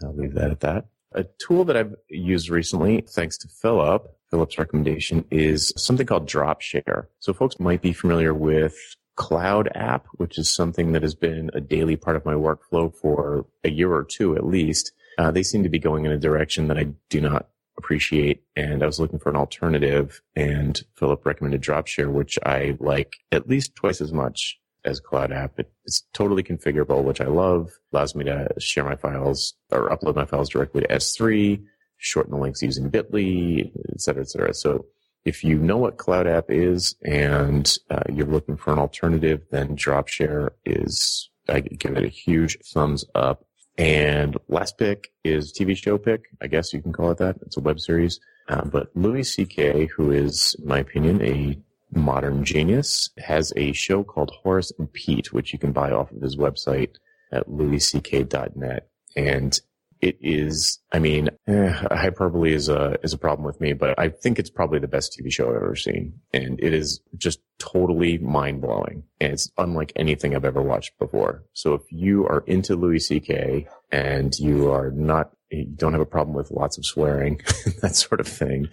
[0.03, 0.87] I'll leave that at that.
[1.13, 7.07] A tool that I've used recently, thanks to Philip, Philip's recommendation is something called Dropshare.
[7.19, 8.77] So folks might be familiar with
[9.17, 13.47] Cloud App, which is something that has been a daily part of my workflow for
[13.65, 14.93] a year or two at least.
[15.19, 18.43] Uh, they seem to be going in a direction that I do not appreciate.
[18.57, 23.49] And I was looking for an alternative and Philip recommended Dropshare, which I like at
[23.49, 25.59] least twice as much as Cloud App.
[25.59, 27.71] It, it's totally configurable, which I love.
[27.93, 31.63] Allows me to share my files or upload my files directly to S3,
[32.01, 34.55] shorten the links using Bitly, et cetera, et cetera.
[34.55, 34.87] So
[35.25, 39.77] if you know what Cloud App is and uh, you're looking for an alternative, then
[39.77, 43.45] Dropshare is, I give it a huge thumbs up.
[43.77, 46.25] And last pick is TV show pick.
[46.43, 47.37] I guess you can call it that.
[47.43, 48.19] It's a web series.
[48.49, 51.57] Uh, but Louis C.K., who is, in my opinion, a
[51.93, 56.21] modern genius, has a show called Horace and Pete, which you can buy off of
[56.21, 56.97] his website
[57.33, 58.89] at louisck.net.
[59.17, 59.61] And
[60.01, 64.09] it is, I mean, eh, hyperbole is a, is a problem with me, but I
[64.09, 66.15] think it's probably the best TV show I've ever seen.
[66.33, 69.05] And it is just totally mind blowing.
[69.21, 71.45] And it's unlike anything I've ever watched before.
[71.53, 73.69] So if you are into Louis C.K.
[73.93, 77.41] and you are not, you don't have a problem with lots of swearing,
[77.83, 78.69] that sort of thing,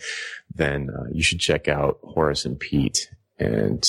[0.55, 3.85] then uh, you should check out Horace and Pete and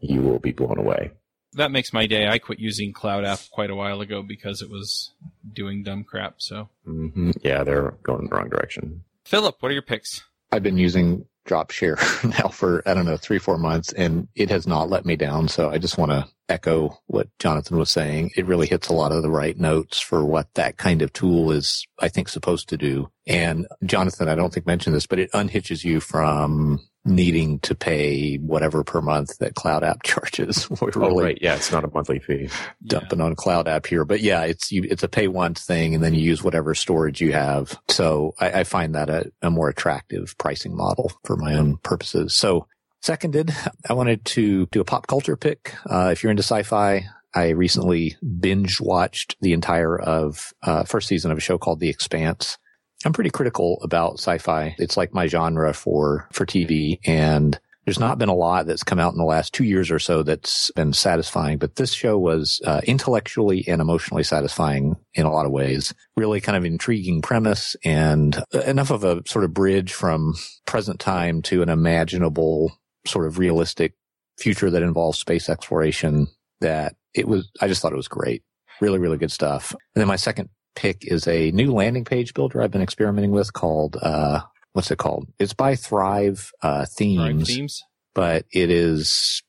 [0.00, 1.12] you will be blown away
[1.54, 2.28] that makes my day.
[2.28, 5.12] I quit using Cloud App quite a while ago because it was
[5.52, 6.34] doing dumb crap.
[6.38, 7.32] So mm-hmm.
[7.42, 9.04] yeah, they're going in the wrong direction.
[9.24, 10.24] Philip, what are your picks?
[10.52, 11.98] I've been using Dropshare
[12.42, 15.48] now for I don't know three four months, and it has not let me down.
[15.48, 18.32] So I just want to echo what Jonathan was saying.
[18.36, 21.52] It really hits a lot of the right notes for what that kind of tool
[21.52, 23.10] is, I think, supposed to do.
[23.26, 28.36] And Jonathan, I don't think mentioned this, but it unhitches you from needing to pay
[28.36, 30.68] whatever per month that Cloud App charges.
[30.68, 31.38] We're oh, really right.
[31.40, 32.50] Yeah, it's not a monthly fee.
[32.84, 33.24] Dumping yeah.
[33.24, 36.14] on Cloud App here, but yeah, it's you, it's a pay once thing, and then
[36.14, 37.78] you use whatever storage you have.
[37.88, 42.34] So I, I find that a, a more attractive pricing model for my own purposes.
[42.34, 42.66] So
[43.00, 43.54] seconded,
[43.88, 45.74] I wanted to do a pop culture pick.
[45.88, 51.30] Uh, if you're into sci-fi, I recently binge watched the entire of uh, first season
[51.30, 52.58] of a show called The Expanse.
[53.04, 54.74] I'm pretty critical about sci-fi.
[54.78, 59.00] It's like my genre for, for TV and there's not been a lot that's come
[59.00, 62.60] out in the last two years or so that's been satisfying, but this show was
[62.66, 65.94] uh, intellectually and emotionally satisfying in a lot of ways.
[66.16, 70.34] Really kind of intriguing premise and enough of a sort of bridge from
[70.66, 73.94] present time to an imaginable sort of realistic
[74.38, 76.26] future that involves space exploration
[76.60, 78.42] that it was, I just thought it was great.
[78.80, 79.72] Really, really good stuff.
[79.72, 83.52] And then my second pick is a new landing page builder I've been experimenting with
[83.52, 84.40] called, uh,
[84.72, 85.28] what's it called?
[85.38, 87.18] It's by Thrive, uh, Themes.
[87.18, 87.82] Thrive Themes?
[88.14, 89.42] But it is,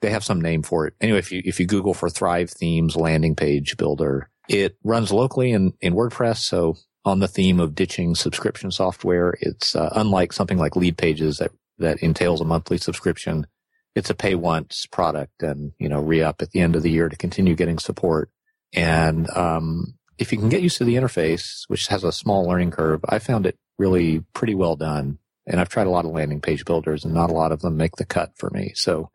[0.00, 0.94] they have some name for it.
[1.00, 5.52] Anyway, if you, if you Google for Thrive Themes landing page builder, it runs locally
[5.52, 6.38] in, in WordPress.
[6.38, 11.50] So on the theme of ditching subscription software, it's, uh, unlike something like Leadpages that,
[11.80, 13.46] that entails a monthly subscription.
[13.94, 16.90] It's a pay once product and, you know, re up at the end of the
[16.90, 18.30] year to continue getting support.
[18.72, 22.70] And, um, if you can get used to the interface, which has a small learning
[22.70, 25.18] curve, I found it really pretty well done.
[25.46, 27.76] And I've tried a lot of landing page builders and not a lot of them
[27.76, 28.72] make the cut for me.
[28.74, 29.10] So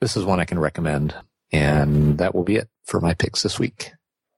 [0.00, 1.14] this is one I can recommend.
[1.52, 3.92] And that will be it for my picks this week.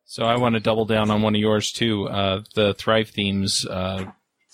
[0.04, 2.08] So I want to double down on one of yours too.
[2.08, 4.06] Uh, the Thrive Themes, uh,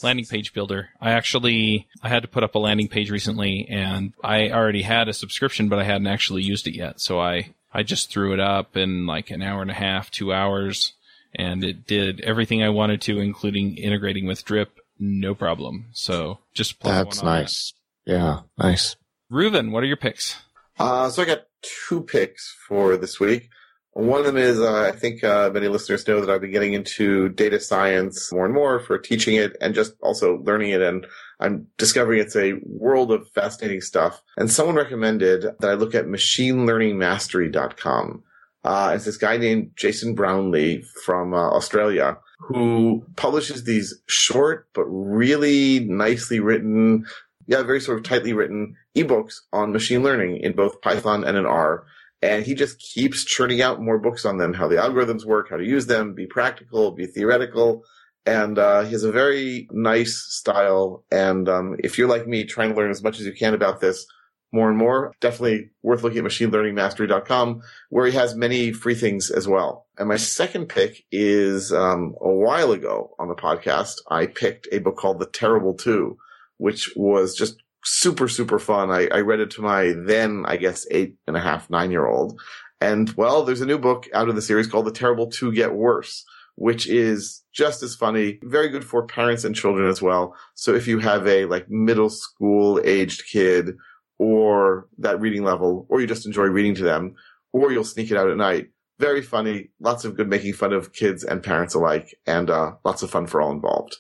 [0.03, 0.91] landing page builder.
[1.01, 5.09] I actually, I had to put up a landing page recently and I already had
[5.09, 7.01] a subscription, but I hadn't actually used it yet.
[7.01, 10.33] So I, I just threw it up in like an hour and a half, two
[10.33, 10.95] hours
[11.35, 15.87] and it did everything I wanted to, including integrating with Drip, no problem.
[15.93, 17.73] So just that's nice.
[18.07, 18.13] That.
[18.13, 18.97] Yeah, nice.
[19.31, 20.37] Reuven, what are your picks?
[20.79, 23.49] Uh, so I got two picks for this week.
[23.95, 26.75] One of them is uh, I think uh, many listeners know that I've been getting
[26.75, 30.83] into data science more and more for teaching it and just also learning it.
[30.83, 31.07] And
[31.39, 34.21] I'm discovering it's a world of fascinating stuff.
[34.37, 38.25] And someone recommended that I look at machinelearningmastery.com.
[38.65, 44.85] Uh, it's this guy named Jason Brownlee from uh, Australia who publishes these short but
[44.85, 47.07] really nicely written,
[47.47, 51.47] yeah, very sort of tightly written ebooks on machine learning in both Python and in
[51.47, 51.85] R.
[52.25, 55.59] And he just keeps churning out more books on them, how the algorithms work, how
[55.59, 57.85] to use them, be practical, be theoretical.
[58.25, 61.05] And uh, he has a very nice style.
[61.11, 63.83] And um, if you're like me, trying to learn as much as you can about
[63.83, 64.07] this,
[64.55, 65.13] more and more.
[65.21, 67.61] Definitely worth looking at machinelearningmastery.com
[67.91, 69.87] where he has many free things as well.
[69.99, 74.79] And my second pick is um, a while ago on the podcast, I picked a
[74.79, 76.17] book called The Terrible Two,
[76.57, 78.91] which was just super, super fun.
[78.91, 82.07] I, I read it to my then, I guess, eight and a half, nine year
[82.07, 82.41] old.
[82.81, 85.75] And well, there's a new book out of the series called The Terrible Two Get
[85.75, 86.25] Worse,
[86.57, 90.35] which is just as funny, very good for parents and children as well.
[90.55, 93.77] So if you have a like middle school aged kid
[94.19, 97.15] or that reading level, or you just enjoy reading to them,
[97.53, 98.69] or you'll sneak it out at night,
[98.99, 103.03] very funny, lots of good making fun of kids and parents alike, and uh, lots
[103.03, 103.97] of fun for all involved.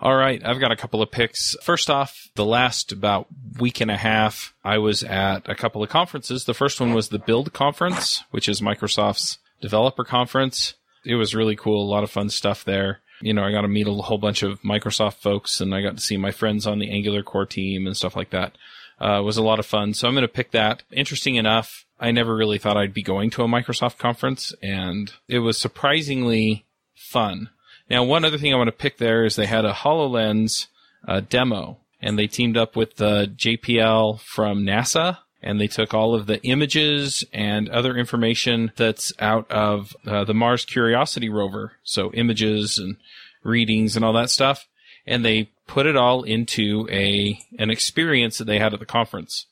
[0.00, 1.56] All right, I've got a couple of picks.
[1.60, 3.26] First off, the last about
[3.58, 6.44] week and a half, I was at a couple of conferences.
[6.44, 10.74] The first one was the Build Conference, which is Microsoft's developer conference.
[11.04, 13.00] It was really cool, a lot of fun stuff there.
[13.20, 15.96] You know, I got to meet a whole bunch of Microsoft folks and I got
[15.96, 18.52] to see my friends on the Angular core team and stuff like that.
[19.00, 19.94] Uh, was a lot of fun.
[19.94, 20.84] So I'm going to pick that.
[20.92, 25.40] Interesting enough, I never really thought I'd be going to a Microsoft conference and it
[25.40, 27.50] was surprisingly fun.
[27.90, 30.66] Now, one other thing I want to pick there is they had a HoloLens
[31.06, 36.14] uh, demo and they teamed up with the JPL from NASA and they took all
[36.14, 41.72] of the images and other information that's out of uh, the Mars Curiosity rover.
[41.82, 42.96] So images and
[43.42, 44.66] readings and all that stuff.
[45.06, 49.46] And they put it all into a, an experience that they had at the conference.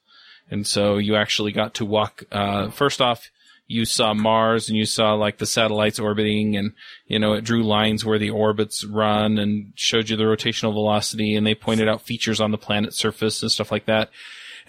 [0.51, 3.31] And so you actually got to walk, uh, first off,
[3.67, 6.73] you saw Mars and you saw like the satellites orbiting and,
[7.07, 11.35] you know, it drew lines where the orbits run and showed you the rotational velocity
[11.35, 14.11] and they pointed out features on the planet's surface and stuff like that.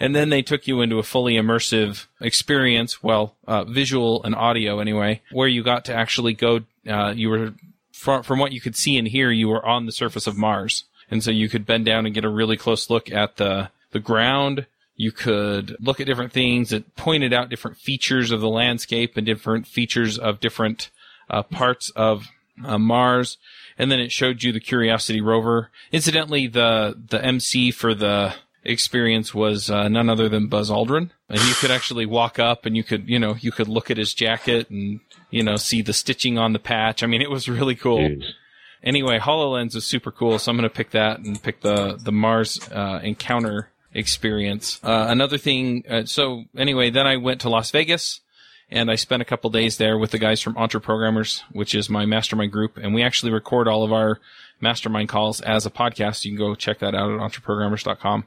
[0.00, 4.78] And then they took you into a fully immersive experience, well, uh, visual and audio
[4.78, 7.54] anyway, where you got to actually go, uh, you were,
[7.92, 10.84] from, from what you could see and hear, you were on the surface of Mars.
[11.10, 13.98] And so you could bend down and get a really close look at the, the
[14.00, 14.66] ground,
[14.98, 16.72] you could look at different things.
[16.72, 20.90] It pointed out different features of the landscape and different features of different
[21.30, 22.26] uh, parts of
[22.64, 23.38] uh, Mars.
[23.78, 25.70] And then it showed you the Curiosity rover.
[25.92, 28.34] Incidentally, the the MC for the
[28.64, 32.76] experience was uh, none other than Buzz Aldrin, and you could actually walk up and
[32.76, 34.98] you could you know you could look at his jacket and
[35.30, 37.04] you know see the stitching on the patch.
[37.04, 38.16] I mean, it was really cool.
[38.82, 42.12] Anyway, Hololens is super cool, so I'm going to pick that and pick the the
[42.12, 44.80] Mars uh, encounter experience.
[44.82, 48.20] Uh, another thing, uh, so anyway, then I went to Las Vegas
[48.70, 51.88] and I spent a couple days there with the guys from Entre Programmers, which is
[51.88, 54.20] my mastermind group, and we actually record all of our
[54.60, 56.24] mastermind calls as a podcast.
[56.24, 58.24] You can go check that out at entreprogrammers.com.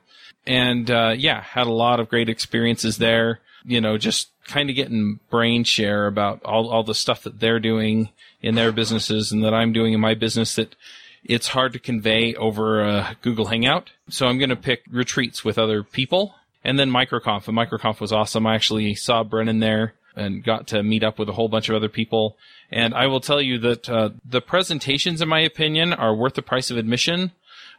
[0.48, 3.40] And uh, yeah, had a lot of great experiences there.
[3.64, 7.60] You know, just kind of getting brain share about all all the stuff that they're
[7.60, 8.10] doing
[8.42, 10.76] in their businesses and that I'm doing in my business that
[11.24, 13.92] it's hard to convey over a Google Hangout.
[14.10, 17.48] So I'm going to pick retreats with other people and then MicroConf.
[17.48, 18.46] And MicroConf was awesome.
[18.46, 21.76] I actually saw Brennan there and got to meet up with a whole bunch of
[21.76, 22.38] other people.
[22.72, 26.42] And I will tell you that uh, the presentations, in my opinion, are worth the
[26.42, 27.32] price of admission.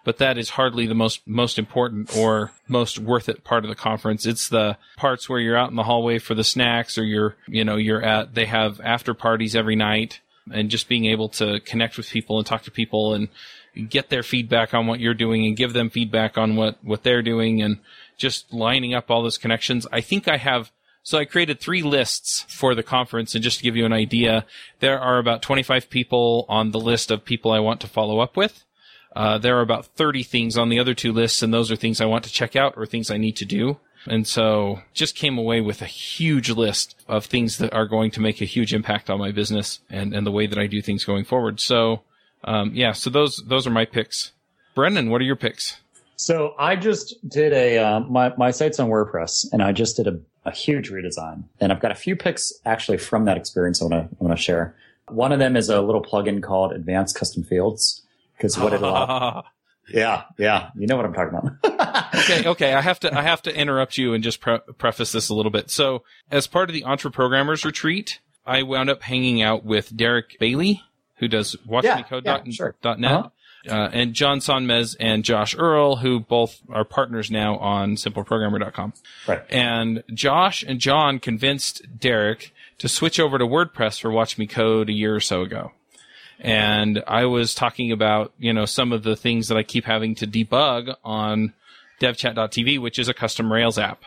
[0.05, 3.77] But that is hardly the most most important or most worth it part of the
[3.77, 4.27] conference.
[4.27, 7.65] It's the parts where you're out in the hallway for the snacks, or you're you
[7.65, 8.35] know you're at.
[8.35, 10.19] They have after parties every night,
[10.51, 13.29] and just being able to connect with people and talk to people and
[13.89, 17.23] get their feedback on what you're doing and give them feedback on what what they're
[17.23, 17.79] doing and
[18.17, 19.87] just lining up all those connections.
[19.93, 20.71] I think I have
[21.05, 24.47] so I created three lists for the conference and just to give you an idea,
[24.79, 28.37] there are about 25 people on the list of people I want to follow up
[28.37, 28.65] with.
[29.15, 32.01] Uh, there are about 30 things on the other two lists and those are things
[32.01, 33.79] I want to check out or things I need to do.
[34.07, 38.21] And so just came away with a huge list of things that are going to
[38.21, 41.05] make a huge impact on my business and, and the way that I do things
[41.05, 41.61] going forward.
[41.61, 42.03] So,
[42.45, 44.33] um, yeah, so those, those are my picks.
[44.75, 45.79] Brennan, what are your picks?
[46.23, 50.07] So I just did a uh, my my site's on WordPress, and I just did
[50.07, 53.83] a, a huge redesign, and I've got a few picks actually from that experience.
[53.83, 54.77] I want to I want to share.
[55.09, 58.03] One of them is a little plugin called Advanced Custom Fields
[58.37, 59.45] because what it allows.
[59.89, 62.15] Yeah, yeah, you know what I'm talking about.
[62.15, 62.73] okay, okay.
[62.73, 65.51] I have to I have to interrupt you and just pre- preface this a little
[65.51, 65.71] bit.
[65.71, 70.39] So, as part of the Entre Programmers retreat, I wound up hanging out with Derick
[70.39, 70.83] Bailey,
[71.17, 72.25] who does WatchMeCode.net.
[72.25, 72.77] Yeah, yeah, sure.
[72.85, 73.29] Uh-huh.
[73.69, 78.93] Uh, and John Sonmez and Josh Earl, who both are partners now on simpleprogrammer.com.
[79.29, 79.43] Right.
[79.51, 84.89] And Josh and John convinced Derek to switch over to WordPress for Watch Me Code
[84.89, 85.71] a year or so ago.
[86.43, 90.17] And I was talking about, you know, some of the things that I keep having
[90.17, 91.55] to debug on
[92.01, 94.05] devchat.tv, which is a custom Rails app.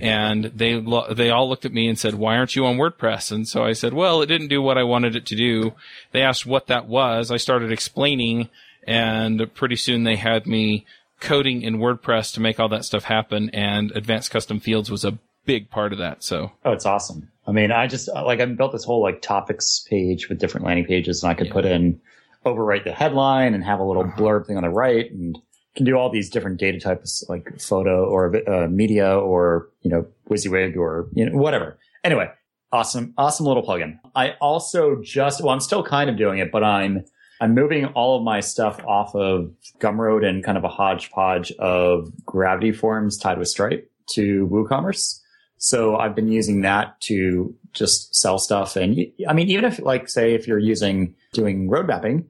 [0.00, 3.30] And they lo- they all looked at me and said, "Why aren't you on WordPress?"
[3.30, 5.74] And so I said, "Well, it didn't do what I wanted it to do."
[6.10, 7.30] They asked what that was.
[7.30, 8.48] I started explaining,
[8.86, 10.84] and pretty soon they had me
[11.20, 15.18] coding in WordPress to make all that stuff happen, and advanced custom fields was a
[15.44, 16.22] big part of that.
[16.22, 17.28] So, oh, it's awesome.
[17.46, 20.86] I mean, I just like I built this whole like topics page with different landing
[20.86, 21.52] pages, and I could yeah.
[21.52, 22.00] put in
[22.46, 25.38] overwrite the headline and have a little blurb thing on the right, and
[25.74, 30.06] can do all these different data types like photo or uh, media or you know
[30.30, 31.78] WYSIWYG or you know whatever.
[32.04, 32.30] Anyway,
[32.72, 33.98] awesome, awesome little plugin.
[34.14, 37.04] I also just well, I'm still kind of doing it, but I'm
[37.40, 42.12] I'm moving all of my stuff off of Gumroad and kind of a hodgepodge of
[42.24, 45.18] gravity forms tied with Stripe to WooCommerce.
[45.62, 48.74] So I've been using that to just sell stuff.
[48.74, 48.98] And
[49.28, 52.28] I mean, even if like, say, if you're using doing road mapping,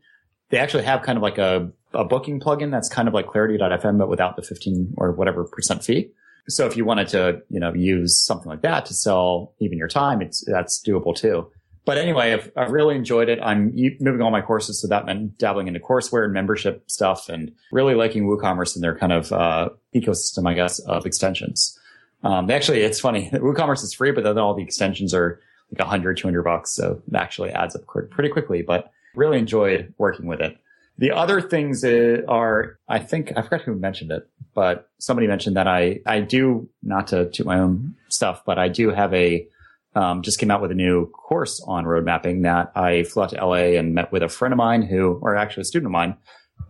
[0.51, 3.97] they actually have kind of like a, a booking plugin that's kind of like clarity.fm,
[3.97, 6.11] but without the 15 or whatever percent fee.
[6.47, 9.89] So if you wanted to, you know, use something like that to sell even your
[9.89, 11.51] time, it's, that's doable too.
[11.87, 13.39] But anyway, I've, I've really enjoyed it.
[13.43, 17.53] I'm moving all my courses to that and dabbling into courseware and membership stuff and
[17.73, 21.79] really liking WooCommerce and their kind of, uh, ecosystem, I guess, of extensions.
[22.23, 23.31] Um, actually, it's funny.
[23.33, 26.73] WooCommerce is free, but then all the extensions are like 100, 200 bucks.
[26.73, 30.57] So it actually adds up pretty quickly, but really enjoyed working with it.
[30.99, 35.67] The other things are, I think, I forgot who mentioned it, but somebody mentioned that
[35.67, 39.47] I, I do, not to toot my own stuff, but I do have a
[39.95, 43.31] um, just came out with a new course on road mapping that I flew out
[43.31, 45.93] to LA and met with a friend of mine who, or actually a student of
[45.93, 46.17] mine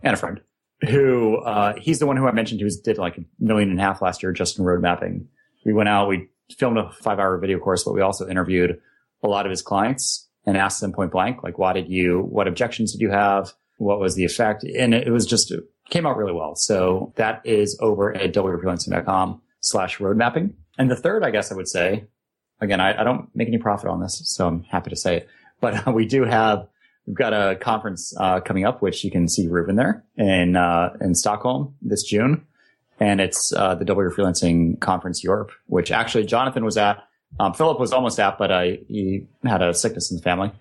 [0.01, 0.41] and a friend
[0.81, 3.83] who, uh, he's the one who I mentioned who did like a million and a
[3.83, 5.27] half last year just in road mapping.
[5.65, 8.79] We went out, we filmed a five hour video course, but we also interviewed
[9.23, 12.47] a lot of his clients and asked them point blank, like, why did you, what
[12.47, 13.53] objections did you have?
[13.77, 14.63] What was the effect?
[14.63, 16.55] And it was just, it came out really well.
[16.55, 20.55] So that is over at wfreelancing.com slash road mapping.
[20.77, 22.05] And the third, I guess I would say,
[22.59, 25.29] again, I, I, don't make any profit on this, so I'm happy to say it.
[25.61, 26.67] But we do have
[27.05, 30.95] we've got a conference uh, coming up, which you can see Reuven there in uh,
[31.01, 32.45] in Stockholm this June,
[32.99, 37.03] and it's uh, the Double your Freelancing Conference Europe, which actually Jonathan was at.
[37.39, 40.51] Um, Philip was almost at, but I, he had a sickness in the family.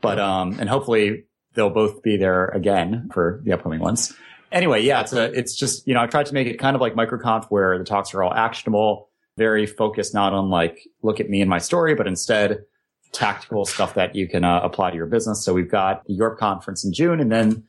[0.00, 1.24] But um, and hopefully
[1.54, 4.14] they'll both be there again for the upcoming ones.
[4.52, 6.80] Anyway, yeah, it's a, it's just you know I tried to make it kind of
[6.80, 11.28] like MicroConf where the talks are all actionable very focused not on like look at
[11.28, 12.64] me and my story, but instead
[13.12, 15.44] tactical stuff that you can uh, apply to your business.
[15.44, 17.64] So we've got the Europe conference in June, and then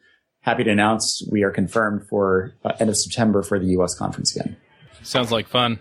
[0.47, 3.93] happy to announce we are confirmed for uh, end of September for the U.S.
[3.93, 4.55] conference again.
[5.03, 5.79] Sounds like fun.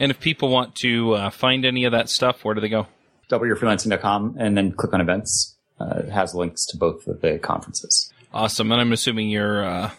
[0.00, 2.88] And if people want to uh, find any of that stuff, where do they go?
[3.30, 5.56] wfreelancing.com and then click on events.
[5.78, 8.12] Uh, it has links to both of the conferences.
[8.34, 8.72] Awesome.
[8.72, 9.90] And I'm assuming your uh,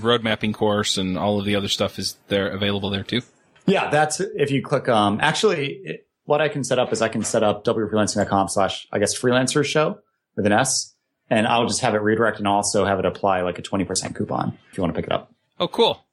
[0.00, 3.20] road mapping course and all of the other stuff is there available there too.
[3.66, 4.88] Yeah, that's if you click.
[4.88, 8.88] Um, actually, it, what I can set up is I can set up wfreelancing.com slash
[8.90, 9.98] I guess freelancer show
[10.36, 10.91] with an S,
[11.32, 14.14] and I'll just have it redirect and also have it apply like a twenty percent
[14.14, 15.32] coupon if you want to pick it up.
[15.58, 16.04] Oh, cool.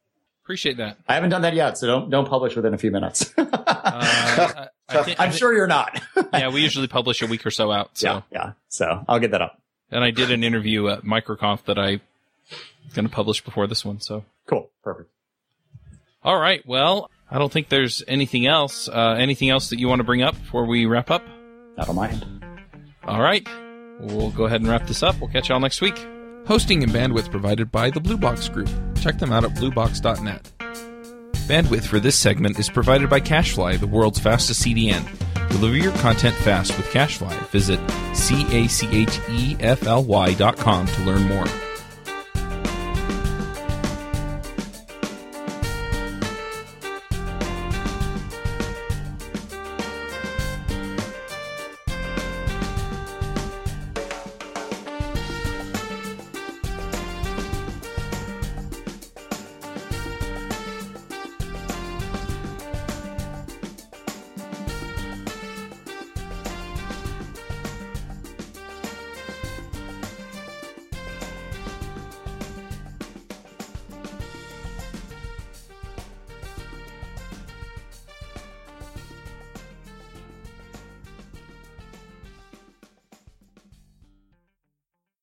[0.43, 0.97] Appreciate that.
[1.07, 3.32] I haven't done that yet, so don't don't publish within a few minutes.
[3.38, 6.01] uh, I, am sure you're not.
[6.34, 7.97] yeah, we usually publish a week or so out.
[7.97, 8.07] So.
[8.07, 8.51] Yeah, yeah.
[8.70, 9.61] So I'll get that up.
[9.91, 12.01] And I did an interview at MicroConf that I'm
[12.93, 13.99] going to publish before this one.
[13.99, 15.09] So cool, perfect.
[16.24, 16.65] All right.
[16.65, 18.88] Well, I don't think there's anything else.
[18.88, 21.24] Uh, anything else that you want to bring up before we wrap up?
[21.78, 22.43] Not on my end.
[23.03, 23.47] All right.
[24.00, 25.20] We'll go ahead and wrap this up.
[25.20, 25.97] We'll catch y'all next week.
[26.47, 28.69] Hosting and bandwidth provided by the Blue Box Group.
[28.99, 30.52] Check them out at bluebox.net.
[31.48, 35.03] Bandwidth for this segment is provided by CacheFly, the world's fastest CDN.
[35.49, 37.36] Deliver your content fast with CacheFly.
[37.49, 37.80] Visit
[38.15, 41.45] C A C H E F L Y dot com to learn more.